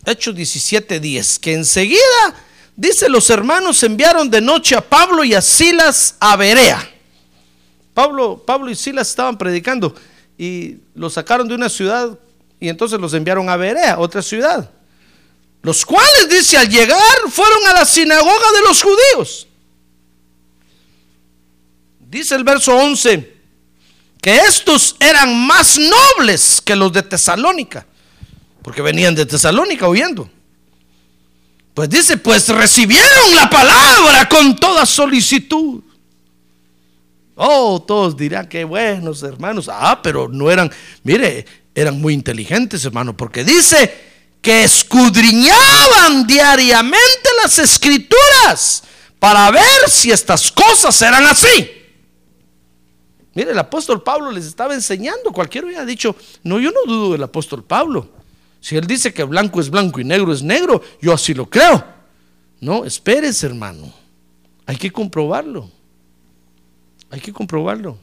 [0.07, 1.39] Hechos 17, 10.
[1.41, 2.37] Que enseguida
[2.75, 6.89] Dice, los hermanos enviaron de noche a Pablo y a Silas a Berea.
[7.93, 9.95] Pablo, Pablo y Silas estaban predicando
[10.39, 12.19] y los sacaron de una ciudad
[12.59, 14.71] y entonces los enviaron a Berea, otra ciudad.
[15.63, 19.47] Los cuales, dice, al llegar fueron a la sinagoga de los judíos.
[22.01, 23.37] Dice el verso 11,
[24.21, 27.87] que estos eran más nobles que los de Tesalónica,
[28.63, 30.29] porque venían de Tesalónica huyendo.
[31.75, 35.83] Pues dice, pues recibieron la palabra con toda solicitud.
[37.35, 39.71] Oh, todos dirán que buenos hermanos.
[39.73, 40.71] Ah, pero no eran,
[41.03, 48.83] mire, eran muy inteligentes, hermano, porque dice que escudriñaban diariamente las escrituras
[49.19, 51.71] para ver si estas cosas eran así.
[53.35, 55.33] Mire, el apóstol Pablo les estaba enseñando.
[55.33, 58.22] Cualquiera hubiera dicho, no, yo no dudo del apóstol Pablo.
[58.63, 61.85] Si él dice que blanco es blanco y negro es negro, yo así lo creo.
[62.61, 63.93] No, espérese, hermano.
[64.67, 65.69] Hay que comprobarlo.
[67.11, 67.99] Hay que comprobarlo.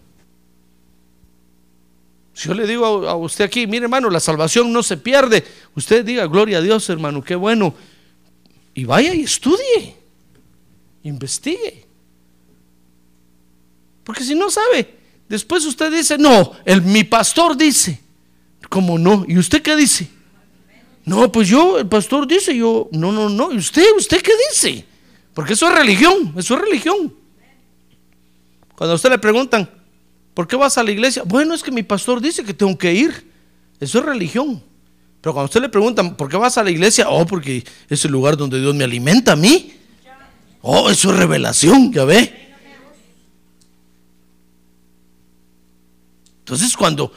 [2.33, 5.45] Si yo le digo a, usted aquí, mire hermano, la salvación no se pierde,
[5.75, 7.73] usted diga, gloria a Dios hermano, qué bueno.
[8.73, 9.95] Y vaya y estudie,
[11.03, 11.85] investigue.
[14.03, 14.93] Porque si no sabe,
[15.29, 18.01] después usted dice, no, el, mi pastor dice,
[18.67, 19.23] ¿cómo no?
[19.25, 20.18] ¿Y usted qué dice?
[21.09, 23.51] No, pues yo, el pastor dice, yo, no, no, no.
[23.51, 24.85] ¿Y usted, usted qué dice?
[25.33, 27.11] Porque eso es religión, eso es religión.
[28.75, 29.67] Cuando a usted le preguntan,
[30.35, 31.23] ¿por qué vas a la iglesia?
[31.25, 33.27] Bueno, es que mi pastor dice que tengo que ir.
[33.79, 34.61] Eso es religión.
[35.19, 37.09] Pero cuando a usted le preguntan, ¿por qué vas a la iglesia?
[37.09, 39.73] Oh, porque es el lugar donde Dios me alimenta a mí.
[40.61, 42.53] Oh, eso es revelación, ya ve.
[46.41, 47.11] Entonces, cuando,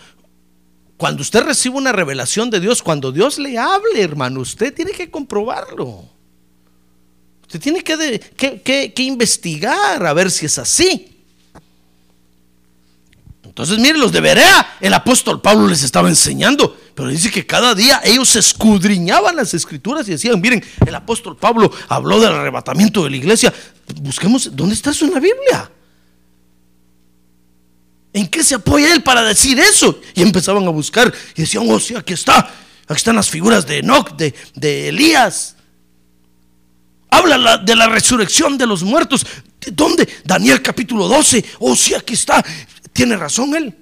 [1.03, 5.11] cuando usted recibe una revelación de Dios, cuando Dios le hable, hermano, usted tiene que
[5.11, 6.05] comprobarlo.
[7.43, 11.09] Usted tiene que, que- que- que investigar a ver si es así.
[13.43, 17.75] Entonces, miren, los de Berea, el apóstol Pablo les estaba enseñando, pero dice que cada
[17.75, 23.11] día ellos escudriñaban las escrituras y decían, miren, el apóstol Pablo habló del arrebatamiento de
[23.11, 23.53] la iglesia,
[24.03, 25.69] busquemos, ¿dónde está eso en la Biblia?
[28.12, 30.01] ¿En qué se apoya él para decir eso?
[30.14, 33.79] Y empezaban a buscar y decían, oh, sí, aquí está, aquí están las figuras de
[33.79, 35.57] Enoch, de, de Elías.
[37.11, 39.25] Habla la- de la resurrección de los muertos.
[39.61, 40.09] ¿De ¿Dónde?
[40.25, 41.44] Daniel capítulo 12.
[41.61, 42.44] Oh, sí, aquí está.
[42.92, 43.75] Tiene razón él.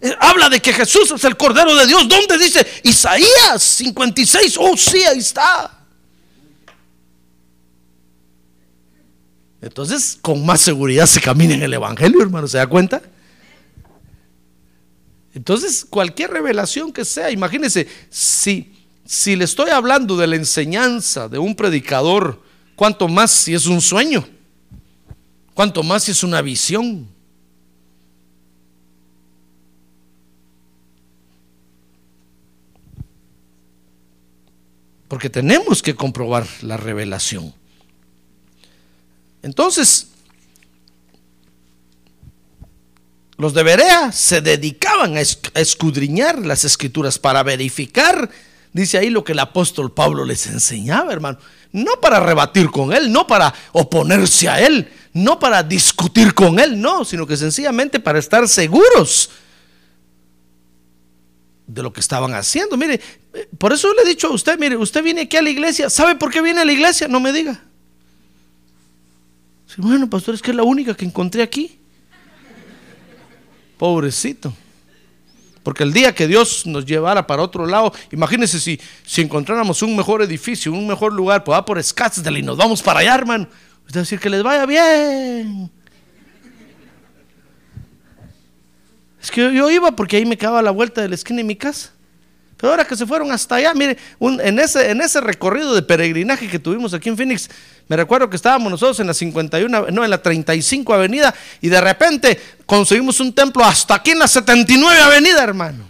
[0.00, 2.08] Eh, Habla de que Jesús es el Cordero de Dios.
[2.08, 2.66] ¿Dónde dice?
[2.84, 4.56] Isaías 56.
[4.58, 5.72] Oh, sí, ahí está.
[9.62, 12.46] Entonces, con más seguridad se camina en el Evangelio, hermano.
[12.46, 13.02] ¿Se da cuenta?
[15.36, 18.72] Entonces, cualquier revelación que sea, imagínense, si,
[19.04, 22.42] si le estoy hablando de la enseñanza de un predicador,
[22.74, 24.26] cuánto más si es un sueño,
[25.52, 27.06] cuánto más si es una visión.
[35.06, 37.52] Porque tenemos que comprobar la revelación.
[39.42, 40.08] Entonces,
[43.46, 48.28] los de Berea se dedicaban a es- a escudriñar las escrituras para verificar,
[48.72, 51.38] dice ahí lo que el apóstol Pablo les enseñaba, hermano.
[51.70, 56.80] No para rebatir con él, no para oponerse a él, no para discutir con él,
[56.80, 59.30] no, sino que sencillamente para estar seguros
[61.68, 62.76] de lo que estaban haciendo.
[62.76, 63.00] Mire,
[63.32, 65.88] eh, por eso le he dicho a usted, mire, usted viene aquí a la iglesia,
[65.88, 67.06] ¿sabe por qué viene a la iglesia?
[67.06, 67.62] No me diga.
[69.76, 71.78] Bueno, pastor, es que es la única que encontré aquí.
[73.78, 74.52] Pobrecito.
[75.62, 79.96] Porque el día que Dios nos llevara para otro lado, imagínense si, si encontráramos un
[79.96, 83.48] mejor edificio, un mejor lugar, pues va por Scottsdale y nos vamos para allá, hermano.
[83.86, 85.70] Es decir, que les vaya bien.
[89.20, 91.56] Es que yo, iba porque ahí me quedaba la vuelta de la esquina de mi
[91.56, 91.90] casa.
[92.58, 95.82] Pero ahora que se fueron hasta allá, mire, un- en, ese, en ese recorrido de
[95.82, 97.50] peregrinaje que tuvimos aquí en Phoenix,
[97.88, 101.80] me recuerdo que estábamos nosotros en la 51, no, en la 35 Avenida, y de
[101.80, 105.84] repente conseguimos un templo hasta aquí en la 79 Avenida, hermano.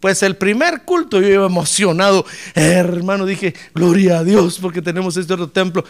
[0.00, 5.32] Pues el primer culto yo iba emocionado, hermano, dije, gloria a Dios, porque tenemos este
[5.32, 5.82] otro templo.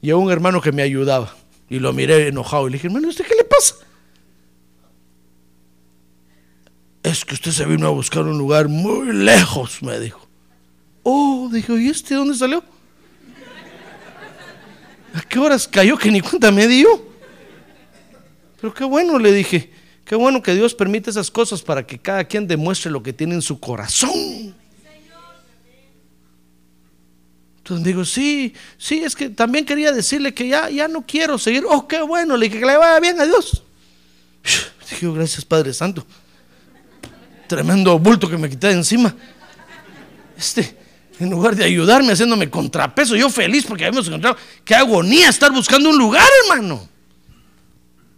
[0.00, 1.34] Y a un hermano que me ayudaba,
[1.68, 3.74] y lo miré enojado, y le dije, hermano, ¿usted qué le pasa?
[7.02, 10.28] Es que usted se vino a buscar un lugar muy lejos, me dijo.
[11.02, 12.62] Oh, dije, ¿y este dónde salió?
[15.14, 17.04] ¿A qué horas cayó que ni cuenta me dio?
[18.60, 19.72] Pero qué bueno, le dije.
[20.04, 23.34] Qué bueno que Dios permite esas cosas para que cada quien demuestre lo que tiene
[23.34, 24.54] en su corazón.
[27.58, 31.64] Entonces digo, sí, sí, es que también quería decirle que ya, ya no quiero seguir.
[31.68, 33.62] Oh, qué bueno, le dije que le vaya bien a Dios.
[34.90, 36.04] Dije, "Oh, gracias Padre Santo.
[37.52, 39.14] Tremendo bulto que me quité de encima.
[40.38, 40.74] Este,
[41.20, 44.38] en lugar de ayudarme haciéndome contrapeso, yo feliz porque habíamos encontrado.
[44.64, 46.88] Qué agonía estar buscando un lugar, hermano.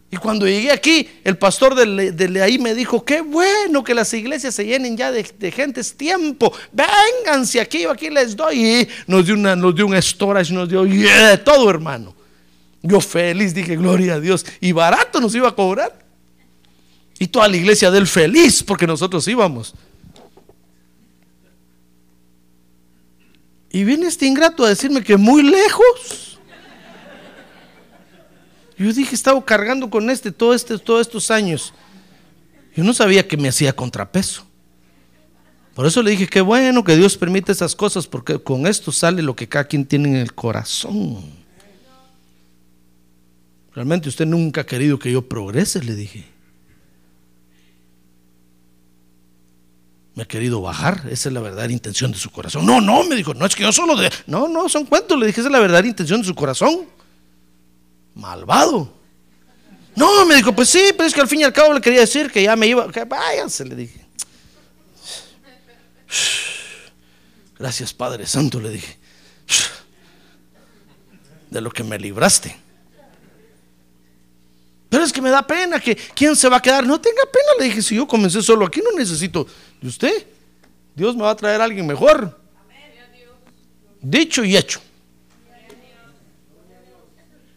[0.08, 4.54] Y cuando llegué aquí, el pastor de, ahí me dijo, qué bueno que las iglesias
[4.54, 8.64] se llenen ya de, de gente, es tiempo, vénganse aquí, yo aquí les doy.
[8.64, 10.86] Y nos dio, una, nos dio un storage, nos dio
[11.42, 12.14] todo, hermano.
[12.82, 14.46] Yo feliz, dije, gloria a Dios.
[14.60, 16.03] Y barato nos iba a cobrar.
[17.18, 19.74] Y toda la iglesia del feliz porque nosotros íbamos.
[23.70, 26.38] Y viene este ingrato a decirme que muy lejos.
[28.76, 31.72] Yo dije, he estado cargando con este, todo este todos estos años.
[32.76, 34.46] Yo no sabía que me hacía contrapeso.
[35.74, 39.22] Por eso le dije, qué bueno que Dios permite esas cosas, porque con esto sale
[39.22, 41.24] lo que cada quien tiene en el corazón.
[43.74, 46.33] Realmente usted nunca ha querido que yo progrese, le dije.
[50.14, 52.64] Me ha querido bajar, esa es la verdadera intención de su corazón.
[52.64, 54.12] No, no, me dijo, no es que yo solo de...
[54.26, 56.86] No, no, son cuentos, le dije, esa es la verdadera intención de su corazón.
[58.14, 58.92] Malvado.
[59.96, 62.00] No, me dijo, pues sí, pero es que al fin y al cabo le quería
[62.00, 64.04] decir que ya me iba, que váyanse, le dije.
[67.58, 68.98] Gracias Padre Santo, le dije.
[71.50, 72.56] De lo que me libraste.
[74.88, 76.86] Pero es que me da pena que quién se va a quedar.
[76.86, 79.46] No tenga pena, le dije, si yo comencé solo aquí no necesito
[79.84, 80.26] de usted.
[80.94, 82.40] Dios me va a traer a alguien mejor.
[84.00, 84.80] Dicho y hecho.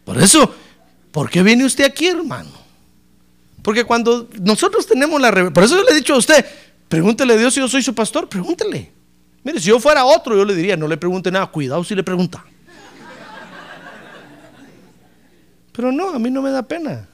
[0.04, 0.54] Por eso,
[1.12, 2.52] ¿por qué viene usted aquí, hermano?
[3.62, 6.46] Porque cuando nosotros tenemos la por eso yo le he dicho a usted,
[6.90, 8.92] pregúntele a Dios si yo soy su pastor, pregúntele.
[9.44, 12.04] Mire, si yo fuera otro, yo le diría, no le pregunte nada, cuidado si le
[12.04, 12.44] pregunta.
[15.72, 17.08] Pero no, a mí no me da pena.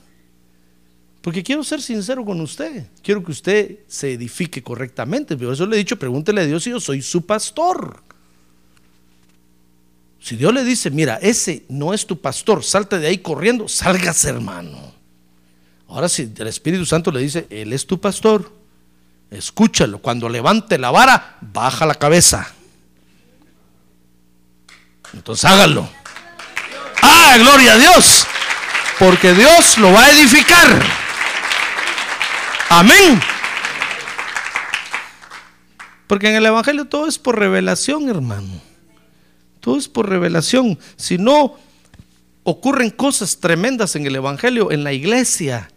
[1.23, 2.85] Porque quiero ser sincero con usted.
[3.01, 5.37] Quiero que usted se edifique correctamente.
[5.37, 8.03] Por eso le he dicho, pregúntele a Dios si yo soy su pastor.
[10.19, 14.27] Si Dios le dice, mira, ese no es tu pastor, salte de ahí corriendo, sálgase
[14.27, 14.93] hermano.
[15.87, 18.51] Ahora si el Espíritu Santo le dice, Él es tu pastor,
[19.31, 19.99] escúchalo.
[19.99, 22.53] Cuando levante la vara, baja la cabeza.
[25.13, 25.89] Entonces hágalo.
[27.01, 28.27] Ah, gloria a Dios.
[28.99, 31.02] Porque Dios lo va a edificar.
[32.75, 33.19] Amén.
[36.07, 38.59] Porque en el Evangelio todo es por revelación, hermano.
[39.59, 40.79] Todo es por revelación.
[40.95, 41.55] Si no,
[42.41, 45.69] ocurren cosas tremendas en el Evangelio, en la iglesia.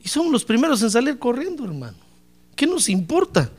[0.00, 1.98] Y somos los primeros en salir corriendo, hermano.
[2.54, 3.50] ¿Qué nos importa?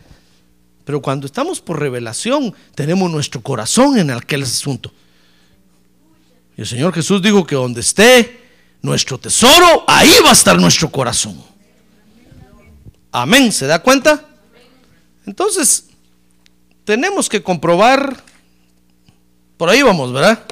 [0.86, 4.90] Pero cuando estamos por revelación, tenemos nuestro corazón en aquel asunto.
[6.56, 8.45] Y el Señor Jesús dijo que donde esté
[8.86, 11.44] nuestro tesoro, ahí va a estar nuestro corazón.
[13.12, 14.24] Amén, ¿se da cuenta?
[15.26, 15.88] Entonces,
[16.84, 18.24] tenemos que comprobar,
[19.58, 20.44] por ahí vamos, ¿verdad?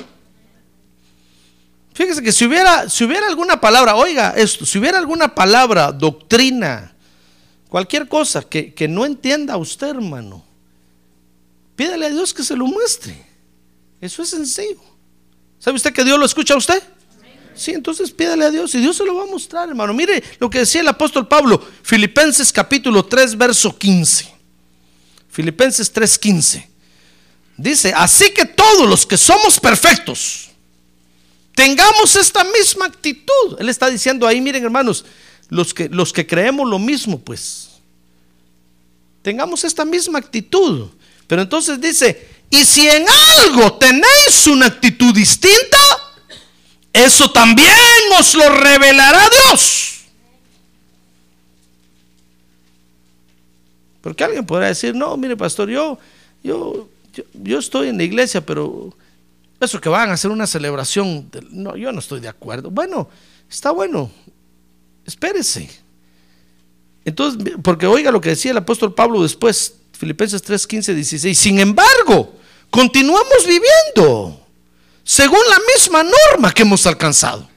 [1.94, 6.94] Fíjese que si hubiera, si hubiera alguna palabra, oiga esto, si hubiera alguna palabra, doctrina,
[7.70, 10.44] cualquier cosa que, que no entienda usted, hermano,
[11.76, 13.16] pídale a Dios que se lo muestre.
[14.02, 14.82] Eso es sencillo.
[15.60, 16.82] ¿Sabe usted que Dios lo escucha a usted?
[17.56, 19.94] Sí, entonces pídale a Dios y Dios se lo va a mostrar, hermano.
[19.94, 24.34] Mire lo que decía el apóstol Pablo, Filipenses capítulo 3, verso 15.
[25.30, 26.70] Filipenses 3, 15.
[27.58, 30.50] Dice, así que todos los que somos perfectos,
[31.56, 33.58] tengamos esta misma actitud.
[33.60, 35.06] Él está diciendo ahí, miren hermanos,
[35.50, 37.70] los que, los que creemos lo mismo, pues,
[39.22, 40.88] tengamos esta misma actitud.
[41.28, 43.06] Pero entonces dice, y si en
[43.40, 45.78] algo tenéis una actitud distinta,
[46.94, 47.74] eso también
[48.20, 50.04] os lo revelará Dios.
[54.02, 55.98] Porque alguien podrá decir, no, mire pastor, yo,
[56.44, 56.88] yo,
[57.34, 58.94] yo, estoy en la iglesia, pero
[59.60, 62.70] eso que van a hacer una celebración, no, yo no estoy de acuerdo.
[62.70, 63.10] Bueno,
[63.50, 64.12] está bueno,
[65.06, 65.70] espérese.
[67.06, 71.38] Entonces, porque oiga lo que decía el apóstol Pablo después, Filipenses 3, 15, 16.
[71.38, 72.36] Sin embargo,
[72.70, 74.43] continuamos viviendo
[75.04, 77.50] según la misma norma que hemos alcanzado.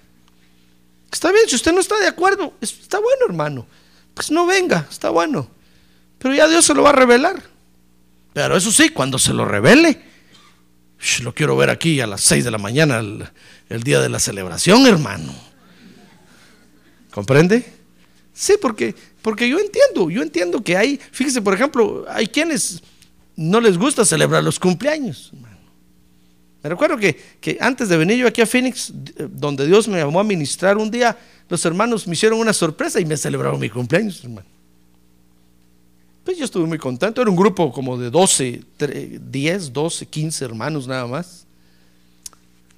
[1.11, 3.67] Está bien, si usted no está de acuerdo, está bueno, hermano.
[4.15, 5.49] Pues no venga, está bueno.
[6.19, 7.43] Pero ya Dios se lo va a revelar.
[8.33, 10.03] Pero eso sí, cuando se lo revele,
[11.23, 14.87] lo quiero ver aquí a las 6 de la mañana, el, día de la celebración,
[14.87, 15.35] hermano.
[17.11, 17.65] ¿Comprende?
[18.35, 22.83] Sí, porque, porque yo entiendo, yo entiendo que hay, fíjese, por ejemplo, hay quienes
[23.37, 25.33] no les gusta celebrar los cumpleaños.
[26.67, 28.93] Me recuerdo que, antes de venir yo aquí a Phoenix,
[29.31, 31.17] donde Dios me llamó a ministrar un día,
[31.49, 34.49] los hermanos me hicieron una sorpresa y me celebraron mi cumpleaños, hermano.
[36.25, 38.65] Pues yo estuve muy contento, era un grupo como de 12,
[39.31, 41.47] 10, 12, 15 hermanos nada más.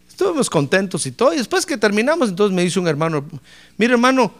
[0.07, 1.33] Estuvimos contentos y todo.
[1.33, 3.25] Y después que terminamos, entonces me dice un hermano,
[3.79, 4.31] mire hermano,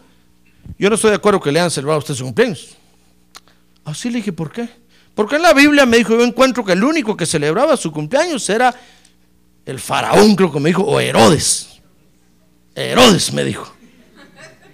[0.77, 2.77] yo no estoy de acuerdo que le hayan celebrado a usted su cumpleaños.
[3.83, 4.69] Así le dije, ¿por qué?
[5.15, 8.47] Porque en la Biblia me dijo, yo encuentro que el único que celebraba su cumpleaños
[8.47, 8.75] era
[9.69, 11.79] el faraón, creo que me dijo, o Herodes.
[12.75, 13.73] Herodes me dijo.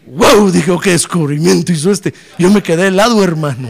[0.05, 2.13] Wow, dijo, qué descubrimiento hizo este.
[2.37, 3.69] Yo me quedé helado, hermano.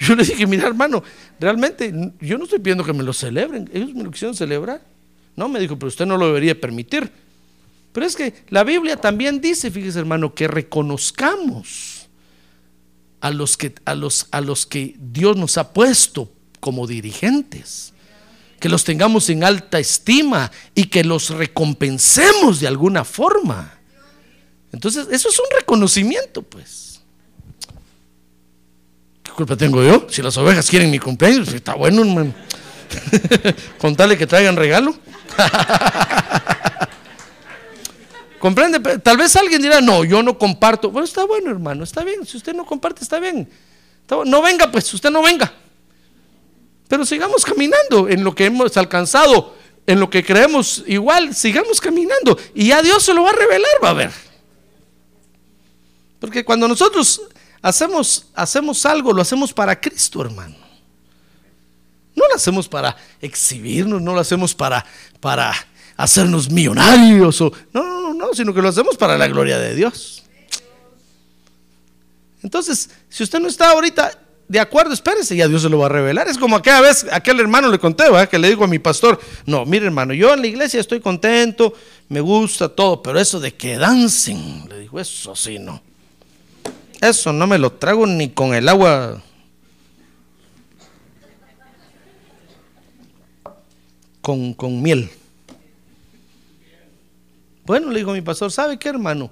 [0.00, 1.02] Yo le dije, mira, hermano,
[1.38, 3.68] realmente yo no estoy pidiendo que me lo celebren.
[3.72, 4.80] Ellos me lo quisieron celebrar.
[5.36, 7.10] No, me dijo, pero usted no lo debería permitir.
[7.92, 12.08] Pero es que la Biblia también dice, fíjese hermano, que reconozcamos
[13.20, 16.30] a los que, a los, a los que Dios nos ha puesto
[16.60, 17.92] como dirigentes,
[18.60, 23.78] que los tengamos en alta estima y que los recompensemos de alguna forma.
[24.72, 27.00] Entonces, eso es un reconocimiento, pues.
[29.22, 30.06] ¿Qué culpa tengo yo?
[30.10, 32.34] Si las ovejas quieren mi cumpleaños, está bueno, hermano.
[33.78, 34.94] Contarle que traigan regalo.
[38.38, 38.80] ¿Comprende?
[38.98, 40.90] Tal vez alguien dirá, no, yo no comparto.
[40.90, 42.24] Bueno, está bueno, hermano, está bien.
[42.26, 43.48] Si usted no comparte, está bien.
[44.26, 45.52] No venga, pues, usted no venga.
[46.88, 49.54] Pero sigamos caminando en lo que hemos alcanzado,
[49.86, 52.38] en lo que creemos igual, sigamos caminando.
[52.54, 54.10] Y ya Dios se lo va a revelar, va a ver.
[56.18, 57.22] Porque cuando nosotros
[57.60, 60.56] hacemos, hacemos algo, lo hacemos para Cristo, hermano.
[62.14, 64.84] No lo hacemos para exhibirnos, no lo hacemos para,
[65.20, 65.54] para
[65.96, 67.40] hacernos millonarios.
[67.42, 70.24] O, no, no, no, sino que lo hacemos para la gloria de Dios.
[72.42, 74.18] Entonces, si usted no está ahorita
[74.48, 76.26] de acuerdo, espérese, ya Dios se lo va a revelar.
[76.26, 79.66] Es como aquella vez, aquel hermano le conté, que le digo a mi pastor, no,
[79.66, 81.74] mire hermano, yo en la iglesia estoy contento,
[82.08, 85.82] me gusta todo, pero eso de que dancen, le dijo, eso sí, no.
[87.00, 89.22] Eso no me lo trago ni con el agua.
[94.22, 95.10] Con, con miel.
[97.64, 99.30] Bueno, le dijo a mi pastor, ¿sabe qué hermano?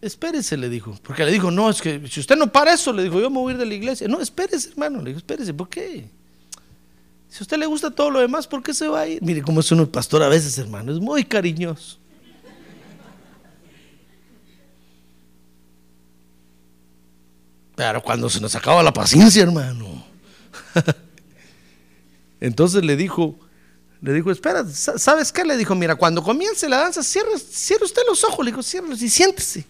[0.00, 0.98] Espérese, le dijo.
[1.02, 3.38] Porque le dijo, no, es que si usted no para eso, le dijo, yo me
[3.38, 4.08] voy a ir de la iglesia.
[4.08, 4.98] No, espérese, hermano.
[4.98, 6.08] Le dijo, espérese, ¿por qué?
[7.28, 9.22] Si a usted le gusta todo lo demás, ¿por qué se va a ir?
[9.22, 10.92] Mire cómo es uno pastor a veces, hermano.
[10.92, 11.98] Es muy cariñoso.
[17.76, 20.04] Pero cuando se nos acaba la paciencia, hermano.
[22.40, 23.38] Entonces le dijo,
[24.02, 25.44] le dijo, espera, ¿sabes qué?
[25.44, 28.88] Le dijo, mira, cuando comience la danza, cierre, cierre usted los ojos, le dijo, cierre
[28.92, 29.64] y siéntese.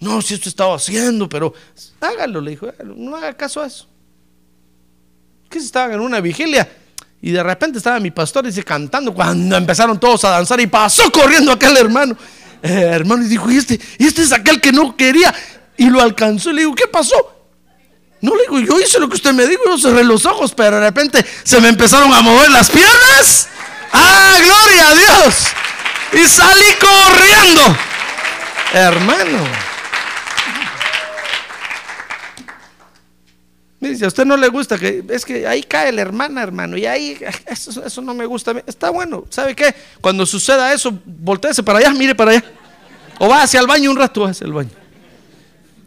[0.00, 1.54] No, si esto estaba haciendo, pero
[2.00, 3.88] hágalo, le dijo, no haga caso a eso.
[5.48, 6.68] Que si estaban en una vigilia
[7.24, 11.10] y de repente estaba mi pastor dice cantando cuando empezaron todos a danzar y pasó
[11.10, 12.14] corriendo aquel hermano.
[12.62, 15.34] Eh, hermano y dijo, y este, este es aquel que no quería
[15.76, 16.50] y lo alcanzó.
[16.50, 17.14] Y le digo, ¿qué pasó?
[18.20, 20.76] No le digo, yo hice lo que usted me dijo, yo cerré los ojos, pero
[20.76, 23.48] de repente se me empezaron a mover las piernas.
[23.92, 25.34] ¡Ah, gloria a Dios!
[26.12, 27.76] Y salí corriendo.
[28.72, 29.73] Hermano.
[33.84, 36.86] Si a usted no le gusta, que es que ahí cae la hermana, hermano, y
[36.86, 38.54] ahí eso, no me gusta.
[38.66, 39.74] Está bueno, ¿sabe qué?
[40.00, 42.44] Cuando suceda eso, volteese para allá, mire para allá.
[43.18, 44.70] O va hacia el baño un rato, va hacia el baño.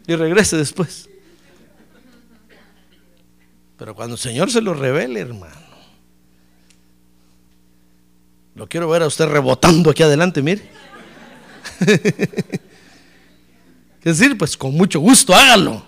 [0.06, 1.08] Y regrese después.
[3.76, 5.68] Pero cuando el Señor se lo revele, hermano.
[8.54, 10.68] Lo quiero ver a usted rebotando aquí adelante, mire.
[14.04, 15.84] Es decir, pues con mucho gusto, hágalo.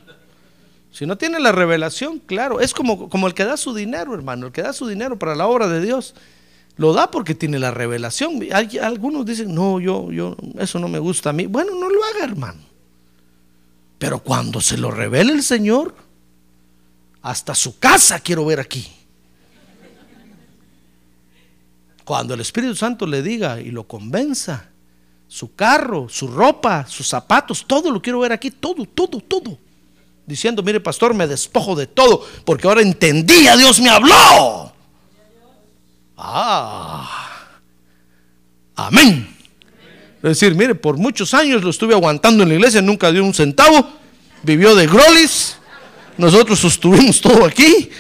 [0.93, 4.47] Si no tiene la revelación, claro, es como, como el que da su dinero, hermano,
[4.47, 6.15] el que da su dinero para la obra de Dios.
[6.77, 8.41] Lo da porque tiene la revelación.
[8.83, 11.47] Algunos dicen, no, yo, yo, eso no me gusta a mí.
[11.47, 12.61] Bueno, no lo haga, hermano.
[13.99, 15.95] Pero cuando se lo revele el Señor,
[17.23, 18.91] hasta su casa quiero ver aquí.
[22.05, 24.71] Cuando el Espíritu Santo le diga y lo convenza,
[25.29, 29.70] su carro, su ropa, sus zapatos, todo lo quiero ver aquí, todo, todo, todo
[30.27, 34.73] diciendo, mire pastor, me despojo de todo, porque ahora entendí, a Dios me habló.
[36.17, 37.49] Ah,
[38.77, 39.37] amén.
[40.23, 43.33] Es decir, mire, por muchos años lo estuve aguantando en la iglesia, nunca dio un
[43.33, 43.89] centavo,
[44.43, 45.57] vivió de grolis,
[46.19, 47.91] nosotros sostuvimos todo aquí,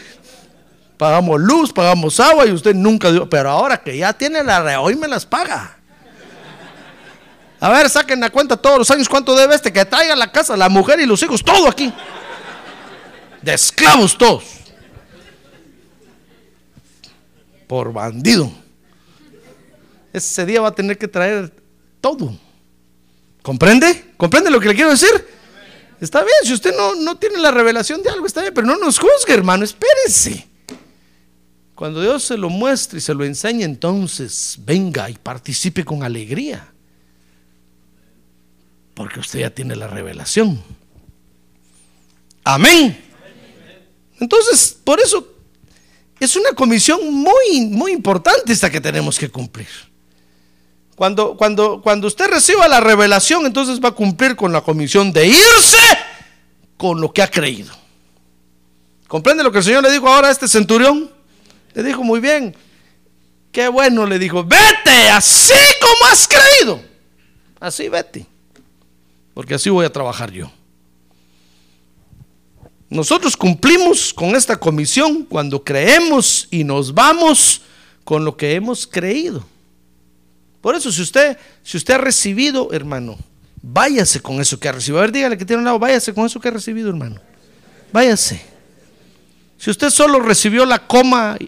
[0.98, 4.76] pagamos luz, pagamos agua y usted nunca dio, pero ahora que ya tiene la re,
[4.76, 5.79] hoy me las paga.
[7.60, 10.56] A ver, saquen la cuenta todos los años cuánto debe este, que traiga la casa,
[10.56, 11.92] la mujer y los hijos, todo aquí
[13.42, 14.44] de esclavos todos.
[17.66, 18.50] Por bandido.
[20.12, 21.52] Ese día va a tener que traer
[22.00, 22.36] todo.
[23.42, 24.12] ¿Comprende?
[24.16, 25.08] ¿Comprende lo que le quiero decir?
[26.00, 28.76] Está bien, si usted no, no tiene la revelación de algo, está bien, pero no
[28.76, 30.48] nos juzgue, hermano, espérese.
[31.74, 36.69] Cuando Dios se lo muestre y se lo enseñe, entonces venga y participe con alegría.
[38.94, 40.62] Porque usted ya tiene la revelación.
[42.44, 42.98] Amén.
[44.18, 45.26] Entonces, por eso
[46.18, 49.68] es una comisión muy, muy importante esta que tenemos que cumplir.
[50.94, 55.28] Cuando, cuando, cuando usted reciba la revelación, entonces va a cumplir con la comisión de
[55.28, 55.78] irse
[56.76, 57.74] con lo que ha creído.
[59.08, 61.10] ¿Comprende lo que el Señor le dijo ahora a este centurión?
[61.72, 62.54] Le dijo, muy bien.
[63.50, 66.80] Qué bueno, le dijo, vete así como has creído.
[67.58, 68.26] Así vete.
[69.34, 70.50] Porque así voy a trabajar yo.
[72.88, 77.62] Nosotros cumplimos con esta comisión cuando creemos y nos vamos
[78.02, 79.46] con lo que hemos creído.
[80.60, 83.16] Por eso, si usted, si usted ha recibido, hermano,
[83.62, 84.98] váyase con eso que ha recibido.
[84.98, 87.20] A ver, dígale que tiene un lado, váyase con eso que ha recibido, hermano.
[87.92, 88.42] Váyase.
[89.56, 91.38] Si usted solo recibió la coma,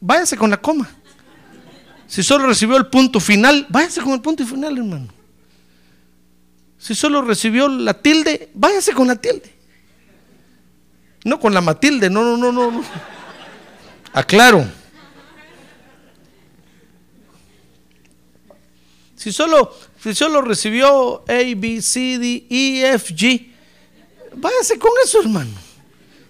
[0.00, 0.90] váyase con la coma.
[2.06, 5.08] Si solo recibió el punto final, váyase con el punto final, hermano.
[6.82, 9.54] Si solo recibió la tilde, váyase con la tilde.
[11.22, 12.84] No con la Matilde, no, no, no, no.
[14.12, 14.66] Aclaro.
[19.14, 19.72] Si solo,
[20.02, 23.52] si solo recibió A, B, C, D, E, F, G,
[24.34, 25.52] váyase con eso, hermano.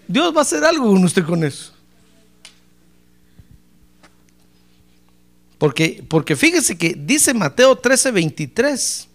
[0.07, 1.73] Dios va a hacer algo con usted con eso.
[5.57, 9.07] Porque, porque fíjese que dice Mateo 13, 23,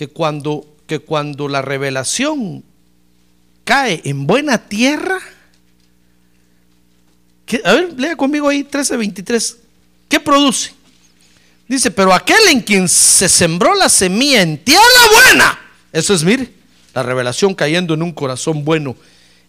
[0.00, 2.64] que cuando, que cuando la revelación
[3.64, 5.18] cae en buena tierra,
[7.62, 9.56] a ver, lea conmigo ahí 13:23.
[10.08, 10.72] ¿Qué produce?
[11.68, 14.80] Dice, pero aquel en quien se sembró la semilla en tierra
[15.12, 15.60] buena,
[15.92, 16.50] eso es, mire,
[16.94, 18.96] la revelación cayendo en un corazón bueno.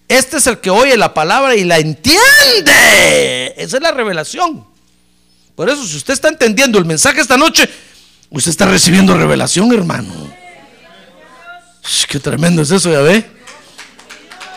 [0.09, 3.53] Este es el que oye la palabra y la entiende.
[3.55, 4.65] Esa es la revelación.
[5.55, 7.69] Por eso, si usted está entendiendo el mensaje esta noche,
[8.29, 10.40] usted está recibiendo revelación, hermano.
[12.07, 13.25] Qué tremendo es eso, ya ve.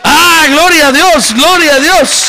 [0.03, 2.25] Ah, gloria a Dios, gloria a Dios.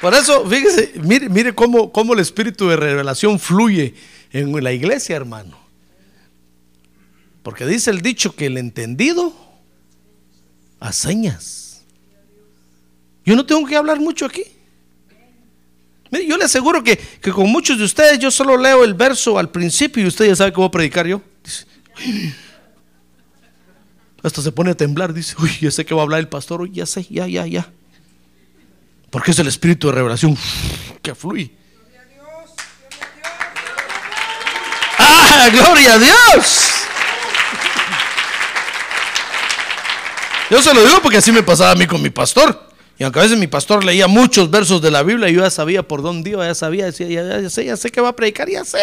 [0.00, 3.94] Por eso, fíjese, mire, mire cómo, cómo el espíritu de revelación fluye
[4.32, 5.58] en la iglesia, hermano.
[7.42, 9.34] Porque dice el dicho que el entendido
[10.78, 11.82] a señas.
[13.24, 14.44] Yo no tengo que hablar mucho aquí.
[16.10, 19.50] Yo le aseguro que, que, con muchos de ustedes yo solo leo el verso al
[19.50, 21.20] principio y usted ya sabe cómo predicar yo.
[21.44, 21.66] Dice,
[24.22, 26.62] hasta se pone a temblar, dice, uy, ya sé que va a hablar el pastor,
[26.62, 27.68] uy, ya sé, ya, ya, ya.
[29.10, 30.36] Porque es el espíritu de revelación
[31.02, 31.50] que fluye.
[34.98, 36.68] ¡Ah, gloria a Dios!
[40.50, 42.67] Yo se lo digo porque así me pasaba a mí con mi pastor.
[42.98, 45.86] Y aunque a veces mi pastor leía muchos versos de la Biblia, yo ya sabía
[45.86, 48.64] por dónde iba, ya sabía, decía, ya, sé, ya sé que va a predicar, ya
[48.64, 48.80] sé.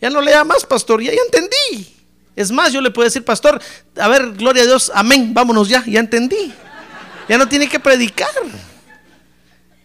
[0.00, 1.94] Ya no lea más, pastor, ya, ya entendí.
[2.34, 3.62] Es más, yo le puedo decir, pastor,
[3.96, 6.52] a ver, gloria a Dios, amén, vámonos ya, ya entendí.
[7.28, 8.28] Ya no tiene que predicar.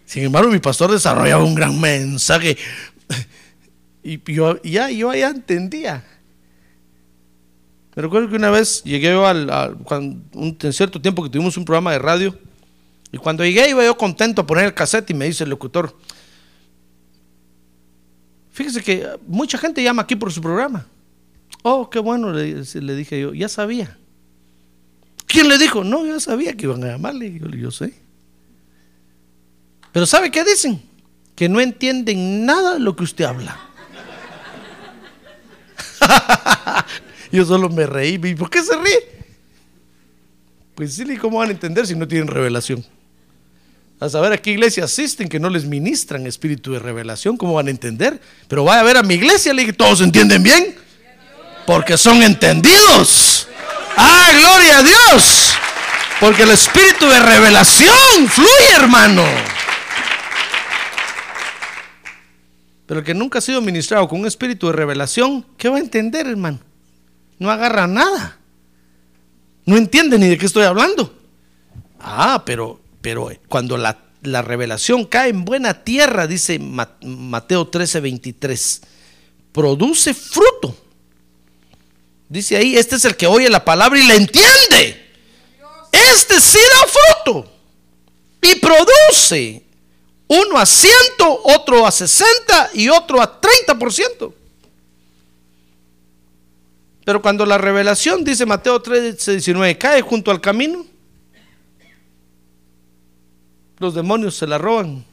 [0.06, 2.58] Sin embargo, mi pastor desarrollaba un gran mensaje.
[4.02, 6.04] Y yo ya, yo ya entendía.
[8.00, 9.76] Me recuerdo que una vez llegué yo al,
[10.32, 12.34] un, en cierto tiempo que tuvimos un programa de radio.
[13.12, 15.94] Y cuando llegué iba yo contento a poner el cassette y me dice el locutor,
[18.54, 20.86] fíjese que mucha gente llama aquí por su programa.
[21.62, 23.98] Oh, qué bueno, le, le, dije yo, ya sabía.
[25.26, 25.84] ¿Quién le dijo?
[25.84, 27.38] No, yo sabía que iban a llamarle.
[27.38, 27.94] Yo, yo sé.
[29.92, 30.82] Pero ¿sabe qué dicen?
[31.36, 33.60] Que no entienden nada de lo que usted habla.
[37.32, 38.20] yo solo me reí.
[38.24, 39.20] ¿Y por qué se ríe?
[40.76, 42.86] Pues sí, ¿cómo van a entender si no tienen revelación?
[44.00, 47.68] A saber a qué iglesia asisten que no les ministran espíritu de revelación, ¿cómo van
[47.68, 48.22] a entender?
[48.48, 50.76] Pero vaya a ver a mi iglesia, le dije, ¿todos entienden bien?
[51.70, 53.48] porque son entendidos.
[53.96, 55.54] Ah, gloria a Dios.
[56.20, 59.24] Porque el espíritu de revelación fluye, hermano.
[62.88, 65.80] Pero el que nunca ha sido ministrado con un espíritu de revelación, ¿qué va a
[65.80, 66.60] entender, hermano?
[67.40, 68.38] No agarra nada.
[69.66, 71.14] No entiende ni de qué estoy hablando.
[72.00, 78.82] Ah, pero, pero cuando la, la revelación cae en buena tierra, dice Mateo 13, 23,
[79.52, 80.76] produce fruto
[82.30, 85.10] Dice ahí, este es el que oye la palabra y la entiende.
[85.92, 86.88] Este sí da
[87.26, 87.52] fruto
[88.40, 89.64] y produce
[90.28, 94.36] uno a ciento, otro a sesenta y otro a treinta por ciento.
[97.06, 100.86] Pero cuando la revelación, dice Mateo 13, 19, cae junto al camino,
[103.78, 105.06] los demonios se la roban.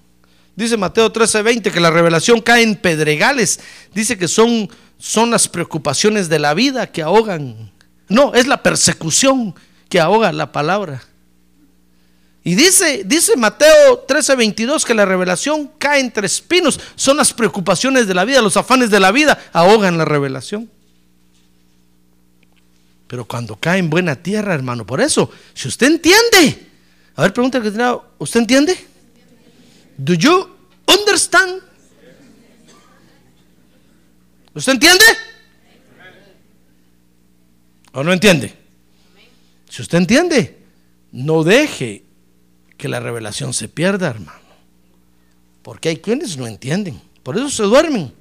[0.55, 3.61] Dice Mateo 13, 20 que la revelación cae en pedregales.
[3.93, 4.69] Dice que son
[4.99, 7.73] son las preocupaciones de la vida que ahogan.
[8.09, 9.55] No, es la persecución
[9.89, 11.03] que ahoga la palabra.
[12.43, 16.79] Y dice, dice Mateo 13, 22 que la revelación cae entre espinos.
[16.95, 20.71] Son las preocupaciones de la vida, los afanes de la vida ahogan la revelación.
[23.07, 26.67] Pero cuando cae en buena tierra, hermano, por eso, si usted entiende,
[27.15, 28.77] a ver, pregunta que tiene, ¿usted entiende?
[29.97, 30.49] Do you
[30.87, 31.63] understand?
[34.55, 35.05] ¿Usted entiende?
[37.93, 38.55] ¿O no entiende?
[39.71, 40.59] Si usted entiende,
[41.13, 42.05] no deje
[42.77, 44.41] que la revelación se pierda, hermano.
[45.63, 47.01] Porque hay quienes no entienden.
[47.23, 48.13] Por eso se duermen.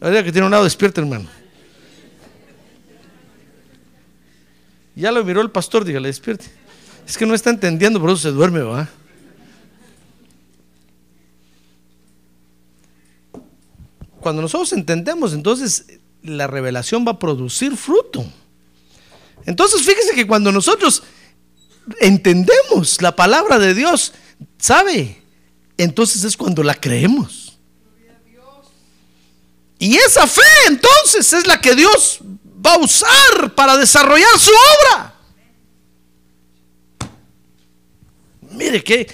[0.00, 1.28] La que tiene un lado despierto, hermano.
[4.94, 6.46] Ya lo miró el pastor, dígale, despierte.
[7.06, 8.88] Es que no está entendiendo, por eso se duerme, va.
[14.20, 15.86] Cuando nosotros entendemos, entonces
[16.22, 18.24] la revelación va a producir fruto.
[19.44, 21.02] Entonces, fíjese que cuando nosotros
[22.00, 24.12] entendemos la palabra de Dios,
[24.58, 25.22] ¿sabe?
[25.76, 27.58] Entonces es cuando la creemos.
[29.78, 32.20] Y esa fe entonces es la que Dios
[32.64, 35.14] va a usar para desarrollar su obra.
[38.52, 39.06] Mire qué,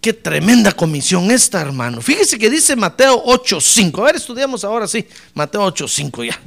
[0.00, 2.00] qué tremenda comisión esta, hermano.
[2.00, 4.00] Fíjese que dice Mateo 8:5.
[4.00, 6.40] A ver, estudiamos ahora sí, Mateo 8:5 ya.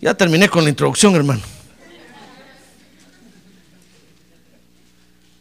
[0.00, 1.40] Ya terminé con la introducción, hermano.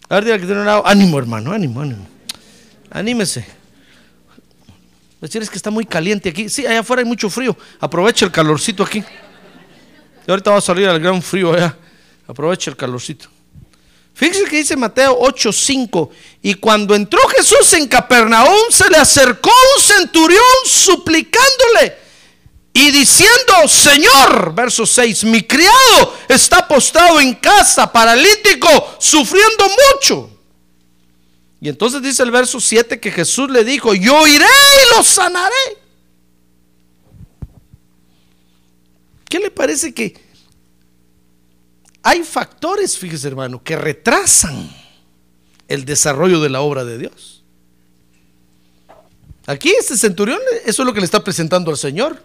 [0.08, 0.88] A ver, que tiene un lado.
[0.88, 2.08] Ánimo, hermano, ánimo, ánimo.
[2.90, 3.63] Anímese.
[5.24, 6.50] Decir es que está muy caliente aquí.
[6.50, 7.56] Sí, allá afuera hay mucho frío.
[7.80, 9.02] Aprovecha el calorcito aquí.
[10.28, 11.78] Y ahorita va a salir al gran frío allá.
[12.28, 13.30] Aprovecha el calorcito.
[14.14, 16.10] Fíjese que dice Mateo 8:5.
[16.42, 21.96] Y cuando entró Jesús en Capernaum, se le acercó un centurión suplicándole
[22.74, 30.33] y diciendo: Señor, verso 6, mi criado está postrado en casa, paralítico, sufriendo mucho.
[31.64, 35.78] Y entonces dice el verso 7 que Jesús le dijo, yo iré y lo sanaré.
[39.30, 40.14] ¿Qué le parece que
[42.02, 44.70] hay factores, fíjese hermano, que retrasan
[45.70, 47.46] el desarrollo de la obra de Dios?
[49.46, 52.22] Aquí este centurión, eso es lo que le está presentando al Señor.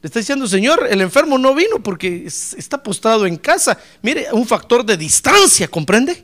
[0.00, 3.78] Le está diciendo, Señor, el enfermo no vino porque está postrado en casa.
[4.00, 6.23] Mire, un factor de distancia, ¿comprende?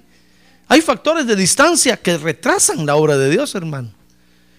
[0.71, 3.93] Hay factores de distancia que retrasan la obra de Dios, hermano.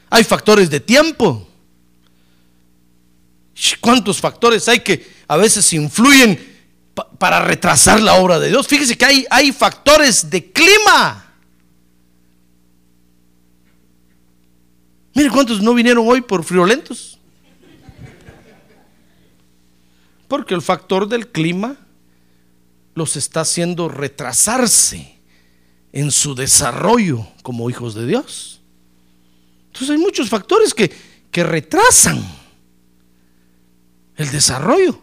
[0.09, 1.47] Hay factores de tiempo.
[3.79, 6.67] ¿Cuántos factores hay que a veces influyen
[7.17, 8.67] para retrasar la obra de Dios?
[8.67, 11.33] Fíjese que hay, hay factores de clima.
[15.13, 17.19] Mire cuántos no vinieron hoy por friolentos.
[20.27, 21.77] Porque el factor del clima
[22.95, 25.20] los está haciendo retrasarse
[25.93, 28.61] en su desarrollo como hijos de Dios.
[29.67, 30.91] Entonces hay muchos factores que,
[31.31, 32.23] que retrasan
[34.15, 35.01] el desarrollo.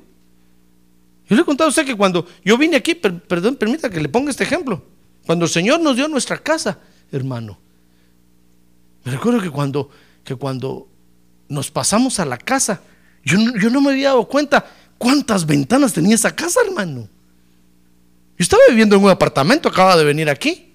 [1.28, 4.08] Yo le he contado a usted que cuando yo vine aquí, perdón, permita que le
[4.08, 4.82] ponga este ejemplo.
[5.26, 6.78] Cuando el Señor nos dio nuestra casa,
[7.12, 7.58] hermano,
[9.04, 9.90] me recuerdo que cuando,
[10.24, 10.88] que cuando
[11.48, 12.80] nos pasamos a la casa,
[13.24, 14.64] yo yo no me había dado cuenta
[14.96, 17.08] cuántas ventanas tenía esa casa, hermano.
[18.38, 20.67] Yo estaba viviendo en un apartamento, acaba de venir aquí.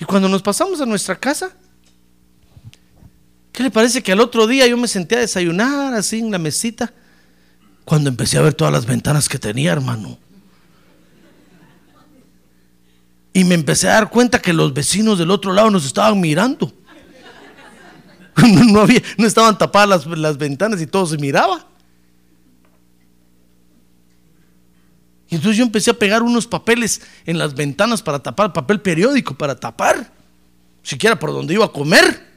[0.00, 1.52] Y cuando nos pasamos a nuestra casa,
[3.52, 6.38] ¿qué le parece que al otro día yo me senté a desayunar así en la
[6.38, 6.90] mesita?
[7.84, 10.18] Cuando empecé a ver todas las ventanas que tenía, hermano.
[13.34, 16.72] Y me empecé a dar cuenta que los vecinos del otro lado nos estaban mirando.
[18.40, 21.66] No, había, no estaban tapadas las, las ventanas y todo se miraba.
[25.30, 29.34] Y entonces yo empecé a pegar unos papeles en las ventanas para tapar, papel periódico
[29.34, 30.12] para tapar,
[30.82, 32.28] siquiera por donde iba a comer.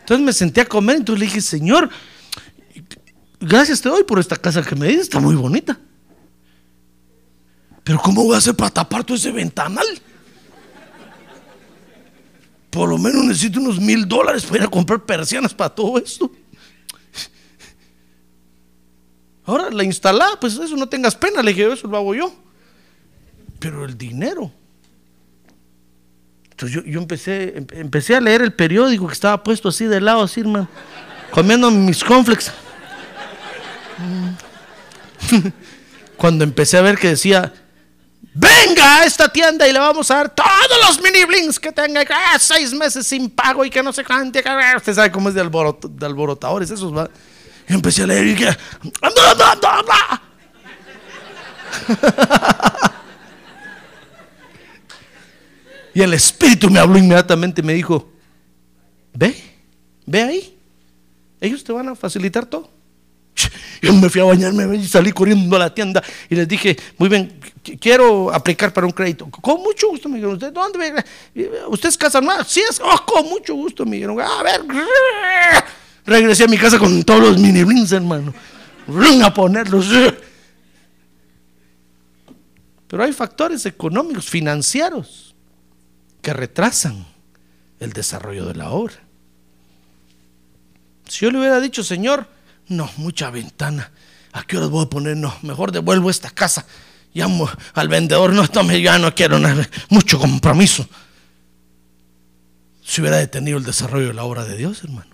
[0.00, 1.90] Entonces me senté a comer, entonces le dije, Señor,
[3.40, 5.78] gracias te doy por esta casa que me diste, está muy bonita.
[7.84, 9.86] Pero ¿cómo voy a hacer para tapar todo ese ventanal?
[12.70, 16.32] Por lo menos necesito unos mil dólares para ir a comprar persianas para todo esto.
[19.46, 22.32] Ahora la instalá, pues eso no tengas pena, le dije, eso lo hago yo.
[23.58, 24.50] Pero el dinero.
[26.50, 30.22] Entonces yo, empecé, em, empecé a leer el periódico que estaba puesto así de lado,
[30.22, 30.68] así, hermano,
[31.30, 32.52] comiendo mis conflicts.
[36.16, 37.52] Cuando empecé a ver que decía,
[38.32, 42.02] venga a esta tienda y le vamos a dar todos los mini blinks que tenga,
[42.08, 44.38] ah, seis meses sin pago y que no se cuánto.
[44.76, 46.92] Usted sabe cómo es de, alborotadores esos.
[47.66, 48.56] Empecé a leer y que...
[55.94, 58.10] y el Espíritu me habló inmediatamente y me dijo,
[59.12, 59.34] ve,
[60.06, 60.58] ve ahí.
[61.40, 62.70] Ellos te van a facilitar todo.
[63.82, 67.08] Yo me fui a bañarme y salí corriendo a la tienda y les dije, muy
[67.08, 69.28] bien, qu- quiero aplicar para un crédito.
[69.30, 71.04] Con mucho gusto me dijeron, ¿usted dónde?
[71.68, 72.20] ¿Usted es casa?
[72.46, 74.62] Sí, es, oh, con mucho gusto me dijeron, a ver.
[76.06, 78.34] Regresé a mi casa con todos los mini hermano.
[79.24, 79.86] A ponerlos.
[82.86, 85.34] Pero hay factores económicos, financieros,
[86.20, 87.06] que retrasan
[87.80, 88.94] el desarrollo de la obra.
[91.08, 92.28] Si yo le hubiera dicho, Señor,
[92.68, 93.90] no, mucha ventana,
[94.32, 95.16] ¿a qué horas voy a poner?
[95.16, 96.66] No, mejor devuelvo esta casa.
[97.14, 100.86] Llamo al vendedor, no, tome, ya no quiero nada, mucho compromiso.
[102.82, 105.13] Se hubiera detenido el desarrollo de la obra de Dios, hermano.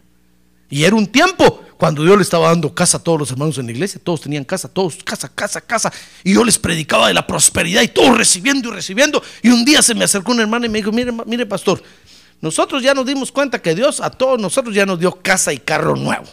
[0.71, 3.67] Y era un tiempo cuando Dios le estaba dando casa a todos los hermanos en
[3.67, 5.93] la iglesia, todos tenían casa, todos casa, casa, casa.
[6.23, 9.23] Y yo les predicaba de la prosperidad y todos recibiendo y recibiendo.
[9.43, 11.83] Y un día se me acercó un hermano y me dijo, mire, mire pastor,
[12.41, 15.59] nosotros ya nos dimos cuenta que Dios a todos nosotros ya nos dio casa y
[15.59, 16.27] carro nuevo.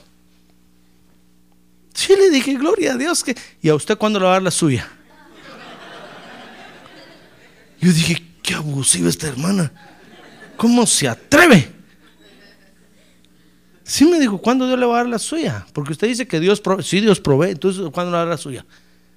[1.93, 3.23] Sí, le dije, gloria a Dios.
[3.23, 4.87] que ¿Y a usted cuándo le va a dar la suya?
[7.79, 9.71] Yo dije, qué abusiva esta hermana.
[10.57, 11.76] ¿Cómo se atreve?
[13.87, 15.65] Sí me dijo, ¿cuándo Dios le va a dar la suya?
[15.71, 16.83] Porque usted dice que Dios provee.
[16.83, 17.51] Sí, Dios provee.
[17.51, 18.65] Entonces, ¿cuándo le va a dar la suya?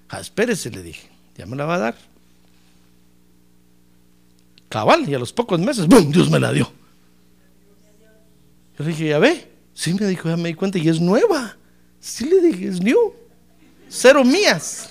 [0.09, 1.11] Ah, espérese, le dije.
[1.37, 1.95] Ya me la va a dar.
[4.69, 6.13] Cabal, y a los pocos meses, ¡bum!
[6.13, 6.73] Dios me la dio.
[8.79, 9.51] Yo le dije, ya ve.
[9.75, 11.57] Sí me dijo, ya me di cuenta y es nueva.
[11.99, 13.13] Sí le dije, es new.
[13.89, 14.91] Cero mías.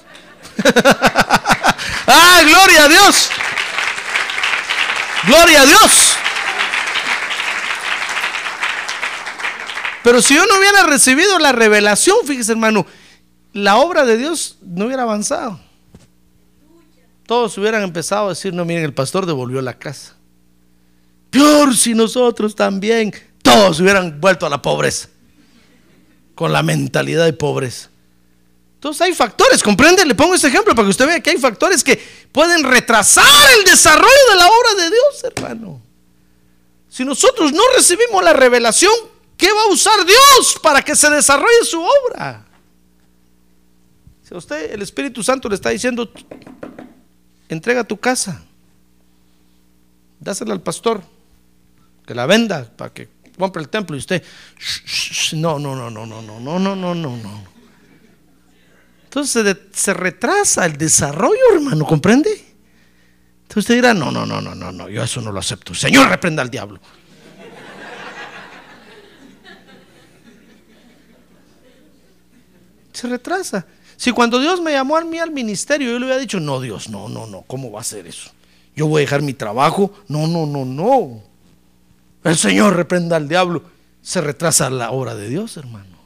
[2.06, 3.30] ¡Ah, gloria a Dios!
[5.26, 6.09] ¡Gloria a Dios!
[10.10, 12.84] Pero si yo no hubiera recibido la revelación, fíjese hermano,
[13.54, 15.60] la obra de Dios no hubiera avanzado.
[17.28, 20.16] Todos hubieran empezado a decir, no, miren, el pastor devolvió la casa.
[21.30, 25.10] Peor si nosotros también, todos hubieran vuelto a la pobreza,
[26.34, 27.92] con la mentalidad de pobreza.
[28.78, 31.84] Entonces hay factores, comprende, le pongo este ejemplo para que usted vea que hay factores
[31.84, 35.80] que pueden retrasar el desarrollo de la obra de Dios, hermano.
[36.90, 38.92] Si nosotros no recibimos la revelación,
[39.40, 42.46] ¿qué va a usar Dios para que se desarrolle su obra?
[44.22, 46.12] Si a usted el Espíritu Santo le está diciendo,
[47.48, 48.44] entrega tu casa,
[50.20, 51.02] dásela al pastor,
[52.06, 54.22] que la venda para que compre el templo y usted,
[54.60, 57.44] "Shh, shh, shh, no, no, no, no, no, no, no, no, no, no, no.
[59.06, 62.30] Entonces se retrasa el desarrollo, hermano, ¿comprende?
[63.44, 65.74] Entonces usted dirá, no, no, no, no, no, no, yo eso no lo acepto.
[65.74, 66.80] Señor, reprenda al diablo.
[73.00, 73.66] Se retrasa.
[73.96, 76.90] Si cuando Dios me llamó a mí al ministerio, yo le hubiera dicho, no, Dios,
[76.90, 78.30] no, no, no, ¿cómo va a ser eso?
[78.76, 79.94] Yo voy a dejar mi trabajo.
[80.10, 81.24] No, no, no, no.
[82.26, 83.64] El Señor reprenda al diablo.
[84.02, 85.98] Se retrasa la obra de Dios, hermano.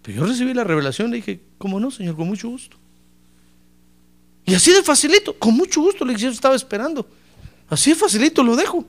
[0.00, 2.16] Pero yo recibí la revelación le dije, ¿cómo no, Señor?
[2.16, 2.78] Con mucho gusto.
[4.46, 7.06] Y así de facilito, con mucho gusto le dije, yo estaba esperando.
[7.68, 8.86] Así de facilito lo dejo.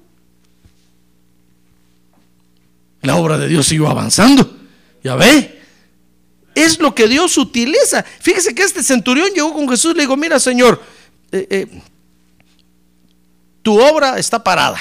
[3.01, 4.55] La obra de Dios siguió avanzando.
[5.03, 5.54] Ya ve.
[6.55, 8.03] Es lo que Dios utiliza.
[8.03, 10.81] Fíjese que este centurión llegó con Jesús y le dijo, mira Señor,
[11.31, 11.81] eh, eh,
[13.61, 14.77] tu obra está parada.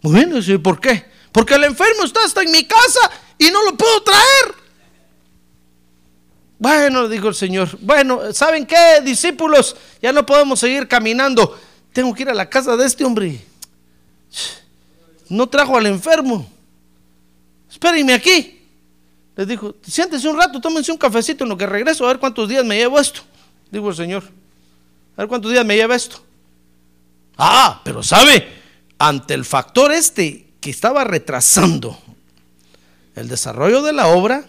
[0.00, 1.04] Muy bien, dice, ¿y por qué?
[1.32, 4.54] Porque el enfermo está hasta en mi casa y no lo puedo traer.
[6.58, 9.76] Bueno, dijo el Señor, bueno, ¿saben qué, discípulos?
[10.02, 11.58] Ya no podemos seguir caminando.
[11.92, 13.40] Tengo que ir a la casa de este hombre.
[15.28, 16.48] No trajo al enfermo.
[17.70, 18.57] Espérenme aquí.
[19.38, 22.48] Les dijo, siéntese un rato, tómense un cafecito en lo que regreso, a ver cuántos
[22.48, 23.20] días me llevo esto.
[23.70, 24.24] Dijo el Señor,
[25.16, 26.20] a ver cuántos días me lleva esto.
[27.36, 28.48] Ah, pero sabe,
[28.98, 31.96] ante el factor este que estaba retrasando
[33.14, 34.44] el desarrollo de la obra,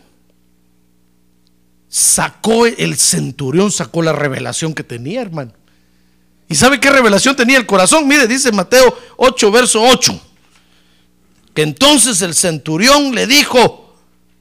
[1.88, 5.54] sacó el centurión, sacó la revelación que tenía, hermano.
[6.48, 8.08] ¿Y sabe qué revelación tenía el corazón?
[8.08, 10.20] Mire, dice Mateo 8, verso 8.
[11.54, 13.89] Que entonces el centurión le dijo,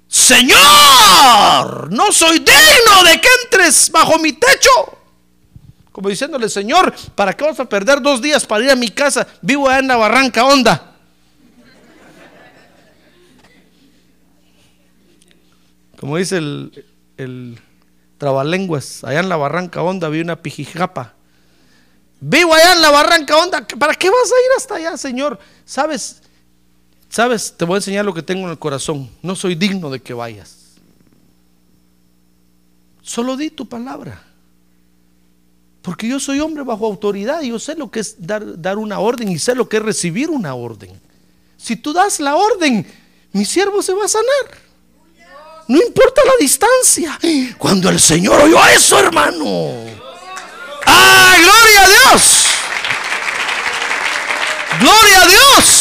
[0.09, 4.71] Señor, no soy digno de que entres bajo mi techo.
[5.93, 9.27] Como diciéndole, Señor, ¿para qué vas a perder dos días para ir a mi casa?
[9.43, 10.95] Vivo allá en la barranca onda.
[16.01, 16.87] Como dice el,
[17.17, 17.61] el
[18.17, 21.15] trabalenguas, allá en la barranca onda había una pijijapa.
[22.21, 23.67] Vivo allá en la barranca onda.
[23.67, 25.39] ¿Para qué vas a ir hasta allá, Señor?
[25.65, 26.23] ¿Sabes?
[27.09, 27.55] ¿Sabes?
[27.57, 29.11] Te voy a enseñar lo que tengo en el corazón.
[29.23, 30.57] No soy digno de que vayas.
[33.03, 34.23] Solo di tu palabra.
[35.81, 39.31] Porque yo soy hombre bajo autoridad y yo sé lo que es dar, una orden
[39.31, 40.91] y sé lo que es recibir una orden.
[41.57, 42.87] Si tú das la orden,
[43.33, 44.69] mi siervo se va a sanar.
[45.67, 47.19] No importa la distancia.
[47.57, 49.45] Cuando el Señor oyó eso, hermano.
[50.85, 52.45] ¡Ah, gloria a Dios!
[54.81, 55.78] ¡Gloria a Dios!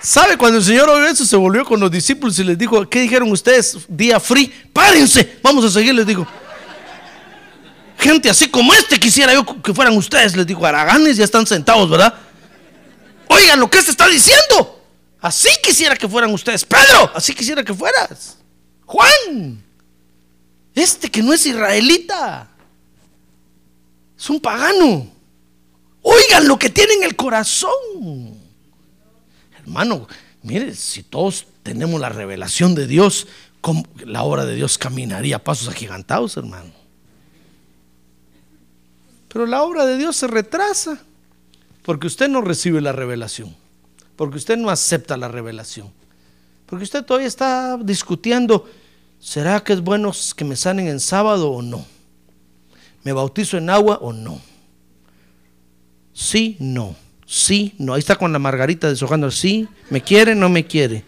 [0.00, 0.36] ¿Sabe?
[0.36, 3.78] Cuando el Señor oyó se volvió con los discípulos y les dijo, ¿qué dijeron ustedes?
[3.88, 6.26] Día free, párense, vamos a seguir, les digo.
[7.98, 11.90] Gente así como este quisiera yo que fueran ustedes, les digo, Araganes ya están sentados,
[11.90, 12.14] ¿verdad?
[13.28, 14.84] Oigan lo que se está diciendo.
[15.20, 16.64] Así quisiera que fueran ustedes.
[16.64, 18.36] Pedro, así quisiera que fueras.
[18.86, 19.62] Juan,
[20.74, 22.48] este que no es israelita,
[24.16, 25.08] es un pagano.
[26.02, 28.37] Oigan lo que tiene en el corazón.
[29.68, 30.08] Hermano,
[30.42, 33.28] mire, si todos tenemos la revelación de Dios,
[34.04, 36.72] la obra de Dios caminaría a pasos agigantados, hermano.
[39.28, 40.98] Pero la obra de Dios se retrasa
[41.82, 43.54] porque usted no recibe la revelación
[44.18, 45.92] porque usted no acepta la revelación.
[46.66, 48.68] Porque usted todavía está discutiendo,
[49.20, 51.86] ¿será que es bueno que me sanen en sábado o no?
[53.04, 54.40] ¿Me bautizo en agua o no?
[56.12, 56.96] Sí, no.
[57.30, 57.92] Sí, no.
[57.92, 59.30] Ahí está con la margarita deshojando.
[59.30, 61.04] Sí, me quiere, no me quiere.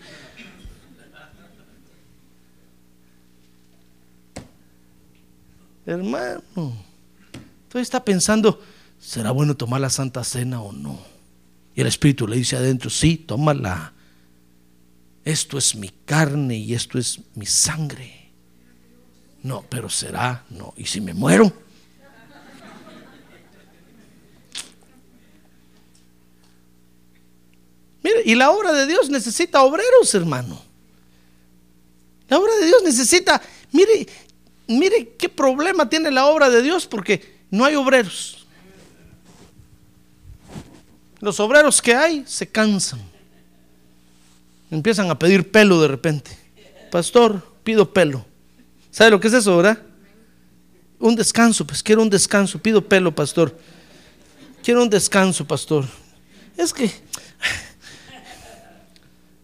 [5.87, 8.63] Hermano, todavía está pensando,
[9.01, 11.01] ¿será bueno tomar la Santa Cena o no?
[11.75, 13.95] Y el Espíritu le dice adentro, sí, tómala.
[15.25, 18.31] Esto es mi carne y esto es mi sangre.
[19.43, 20.75] No, pero será, no.
[20.77, 21.51] ¿Y si me muero?
[28.03, 30.61] Mire, y la obra de Dios necesita obreros, hermano.
[32.29, 33.43] La obra de Dios necesita,
[33.73, 34.07] mire,
[34.67, 38.47] mire qué problema tiene la obra de Dios porque no hay obreros.
[41.21, 43.01] Los obreros que hay se cansan.
[44.71, 46.31] Empiezan a pedir pelo de repente.
[46.91, 48.25] Pastor, pido pelo.
[48.91, 49.79] ¿Sabe lo que es eso, verdad?
[50.99, 52.59] Un descanso, pues quiero un descanso.
[52.59, 53.59] Pido pelo, pastor.
[54.63, 55.85] Quiero un descanso, pastor.
[56.57, 56.91] Es que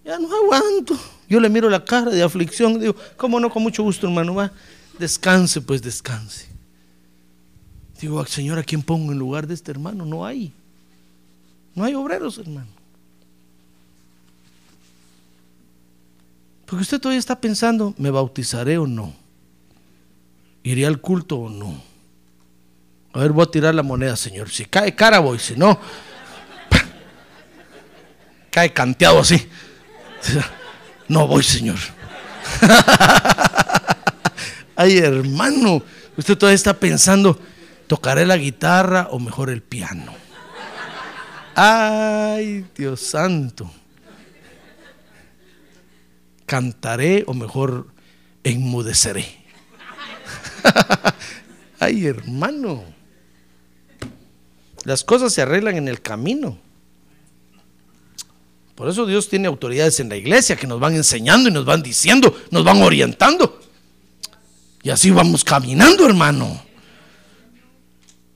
[0.06, 0.96] ya no aguanto.
[1.28, 2.78] Yo le miro la cara de aflicción.
[2.78, 3.50] Digo, ¿cómo no?
[3.50, 4.36] Con mucho gusto, hermano.
[4.36, 4.52] Va.
[5.00, 6.46] Descanse, pues descanse.
[8.00, 10.06] Digo, Señor, ¿a quién pongo en lugar de este hermano?
[10.06, 10.52] No hay.
[11.74, 12.68] No hay obreros, hermano.
[16.66, 19.12] Porque usted todavía está pensando, ¿me bautizaré o no?
[20.62, 21.82] ¿Iré al culto o no?
[23.12, 24.50] A ver, voy a tirar la moneda, Señor.
[24.50, 25.38] Si cae cara, voy.
[25.38, 25.78] Si no,
[28.50, 29.48] cae canteado así.
[31.08, 31.78] No voy, Señor.
[34.76, 35.82] Ay, hermano,
[36.16, 37.38] usted todavía está pensando,
[37.86, 40.12] ¿tocaré la guitarra o mejor el piano?
[41.54, 43.70] Ay, Dios santo.
[46.44, 47.88] Cantaré o mejor
[48.44, 49.26] enmudeceré.
[51.80, 52.84] Ay, hermano.
[54.84, 56.58] Las cosas se arreglan en el camino.
[58.76, 61.82] Por eso Dios tiene autoridades en la iglesia que nos van enseñando y nos van
[61.82, 63.60] diciendo, nos van orientando.
[64.82, 66.62] Y así vamos caminando, hermano.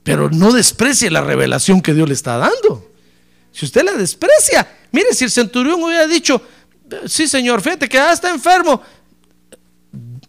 [0.02, 2.90] Pero no desprecie la revelación que Dios le está dando.
[3.52, 6.40] Si usted la desprecia, mire, si el centurión hubiera dicho,
[7.06, 8.82] sí señor, fíjate que está enfermo,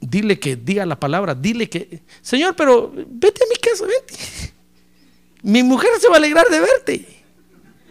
[0.01, 4.53] dile que diga la palabra, dile que, Señor, pero vete a mi casa, vete.
[5.43, 7.20] Mi mujer se va a alegrar de verte.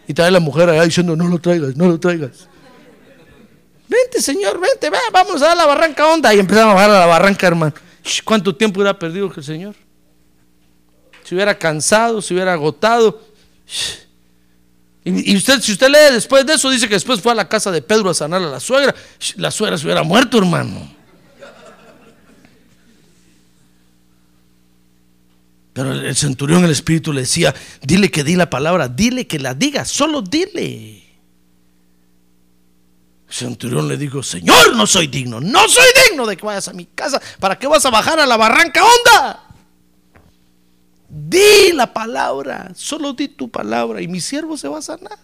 [0.07, 2.47] Y trae la mujer allá diciendo, no lo traigas, no lo traigas.
[3.87, 6.33] Vente, Señor, vente, vamos a dar la barranca onda.
[6.33, 7.73] Y empezamos a bajar a la barranca, hermano.
[8.23, 9.75] ¿Cuánto tiempo hubiera perdido el Señor?
[11.23, 13.21] Se hubiera cansado, se hubiera agotado.
[15.03, 17.71] Y, usted, si usted lee después de eso, dice que después fue a la casa
[17.71, 18.93] de Pedro a sanar a la suegra.
[19.35, 21.00] La suegra se hubiera muerto, hermano.
[25.73, 29.53] Pero el centurión, el espíritu le decía, dile que di la palabra, dile que la
[29.53, 31.01] diga, solo dile.
[33.27, 36.73] El centurión le dijo, Señor, no soy digno, no soy digno de que vayas a
[36.73, 37.21] mi casa.
[37.39, 39.43] ¿Para qué vas a bajar a la barranca honda?
[41.07, 45.19] Di la palabra, solo di tu palabra y mi siervo se va a sanar.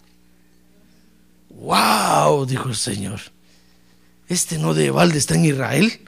[1.50, 3.20] Wow, dijo el Señor.
[4.28, 6.00] Este no de balde está en Israel.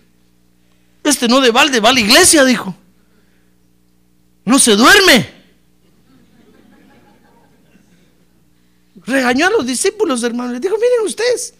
[1.04, 2.74] Este no de balde va a la iglesia, dijo.
[4.50, 5.30] No se duerme.
[9.06, 10.52] Regañó a los discípulos, hermanos.
[10.52, 11.54] Les dijo, miren ustedes,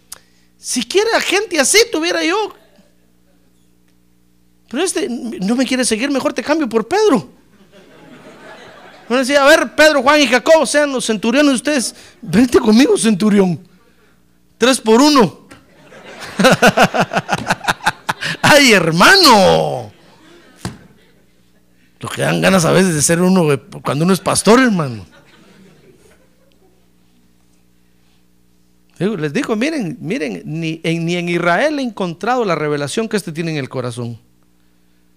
[0.59, 2.55] si quiere gente así, tuviera yo.
[4.69, 7.41] Pero este no me quiere seguir, mejor te cambio por Pedro
[9.19, 11.95] decía, a ver, Pedro, Juan y Jacobo, sean los centuriones ustedes.
[12.23, 13.59] Vente conmigo, centurión.
[14.57, 15.49] Tres por uno.
[18.43, 19.93] ¡Ay, hermano!
[22.01, 23.47] Lo que dan ganas a veces de ser uno
[23.83, 25.05] cuando uno es pastor, hermano.
[28.99, 33.57] Les digo, miren, miren, ni en, Israel he encontrado la revelación que este tiene en
[33.57, 34.19] el corazón.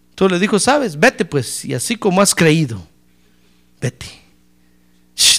[0.09, 2.85] Entonces les dijo, sabes, vete pues, y así como has creído,
[3.81, 4.05] vete.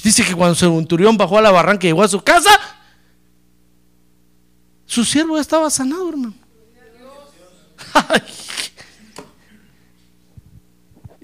[0.03, 2.51] dice que cuando Centurión bajó a la barranca y llegó a su casa,
[4.85, 6.35] su siervo estaba sanado, hermano.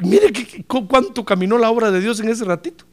[0.02, 0.32] Mire
[0.66, 2.84] cuánto caminó la obra de Dios en ese ratito.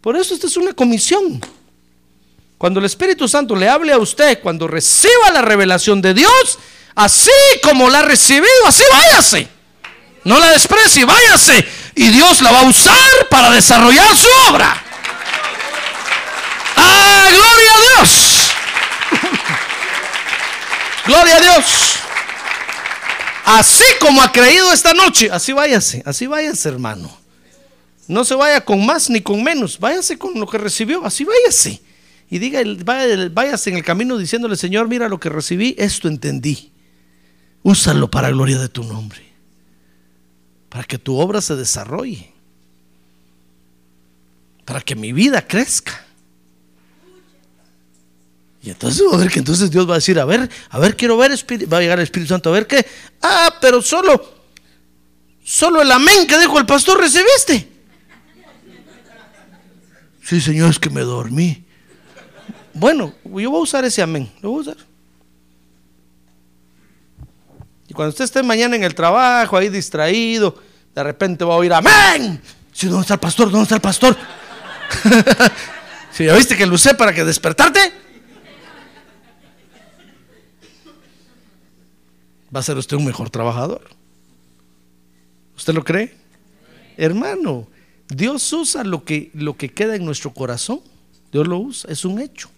[0.00, 1.40] Por eso esta es una comisión.
[2.56, 6.58] Cuando el Espíritu Santo le hable a usted, cuando reciba la revelación de Dios,
[6.94, 7.30] así
[7.62, 9.48] como la ha recibido, así váyase.
[10.24, 11.66] No la desprecie, váyase.
[11.94, 14.82] Y Dios la va a usar para desarrollar su obra.
[16.76, 18.50] ¡Ah, gloria a Dios!
[21.06, 21.98] gloria a Dios.
[23.50, 27.10] Así como ha creído esta noche, así váyase, así váyase, hermano.
[28.06, 31.80] No se vaya con más ni con menos, váyase con lo que recibió, así váyase.
[32.28, 32.60] Y diga,
[33.32, 36.72] váyase en el camino diciéndole, Señor, mira lo que recibí, esto entendí.
[37.62, 39.22] Úsalo para gloria de tu nombre.
[40.68, 42.30] Para que tu obra se desarrolle.
[44.66, 46.04] Para que mi vida crezca.
[48.62, 51.16] Y entonces a ver que entonces Dios va a decir, a ver, a ver, quiero
[51.16, 51.32] ver,
[51.72, 52.84] va a llegar el Espíritu Santo, a ver qué.
[53.22, 54.34] Ah, pero solo,
[55.44, 57.68] solo el amén que dijo el pastor recibiste.
[60.24, 61.64] Sí, Señor, es que me dormí.
[62.74, 64.76] Bueno, yo voy a usar ese amén, lo voy a usar.
[67.88, 70.54] Y cuando usted esté mañana en el trabajo, ahí distraído,
[70.94, 72.42] de repente va a oír amén.
[72.72, 73.50] Si ¿dónde está el pastor?
[73.50, 74.16] ¿Dónde está el pastor?
[76.12, 78.07] si ya viste que lo usé para que despertarte.
[82.54, 83.82] Va a ser usted un mejor trabajador.
[85.56, 86.14] ¿Usted lo cree?
[86.96, 87.66] Hermano,
[88.08, 90.80] Dios usa lo que, lo que queda en nuestro corazón.
[91.30, 92.48] Dios lo usa, es un hecho.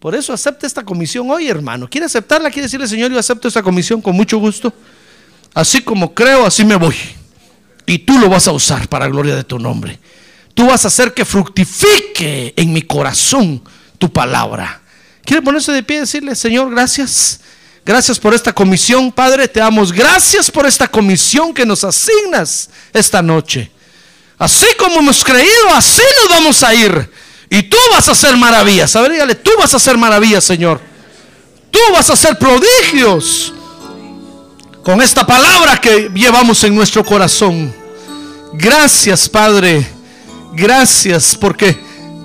[0.00, 1.88] Por eso acepte esta comisión hoy, hermano.
[1.88, 2.50] ¿Quiere aceptarla?
[2.50, 4.72] ¿Quiere decirle, Señor, yo acepto esta comisión con mucho gusto?
[5.52, 6.96] Así como creo, así me voy.
[7.86, 9.98] Y tú lo vas a usar para gloria de tu nombre.
[10.54, 13.62] Tú vas a hacer que fructifique en mi corazón
[13.98, 14.80] tu palabra.
[15.22, 17.40] ¿Quiere ponerse de pie y decirle, Señor, gracias?
[17.84, 23.22] Gracias por esta comisión, Padre, te damos gracias por esta comisión que nos asignas esta
[23.22, 23.70] noche.
[24.38, 27.10] Así como hemos creído, así nos vamos a ir.
[27.48, 28.94] Y tú vas a hacer maravillas.
[28.96, 30.80] A ver, dígale, tú vas a hacer maravillas, Señor.
[31.70, 33.52] Tú vas a hacer prodigios
[34.84, 37.74] con esta palabra que llevamos en nuestro corazón.
[38.52, 39.86] Gracias, Padre.
[40.52, 41.78] Gracias porque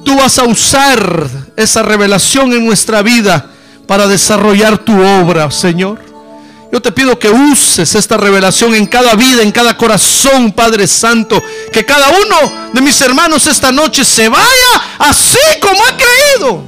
[0.03, 3.51] tú vas a usar esa revelación en nuestra vida
[3.87, 5.99] para desarrollar tu obra, Señor.
[6.71, 11.41] Yo te pido que uses esta revelación en cada vida, en cada corazón, Padre Santo.
[11.71, 14.45] Que cada uno de mis hermanos esta noche se vaya
[14.99, 16.63] así como ha creído.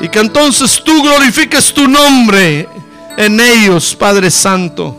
[0.00, 2.68] Y que entonces tú glorifiques tu nombre
[3.16, 4.96] en ellos, Padre Santo.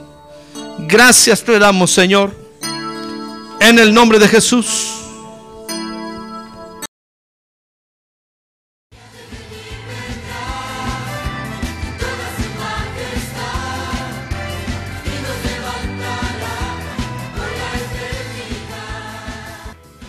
[0.79, 2.35] Gracias te damos, Señor.
[3.59, 5.04] En el nombre de Jesús.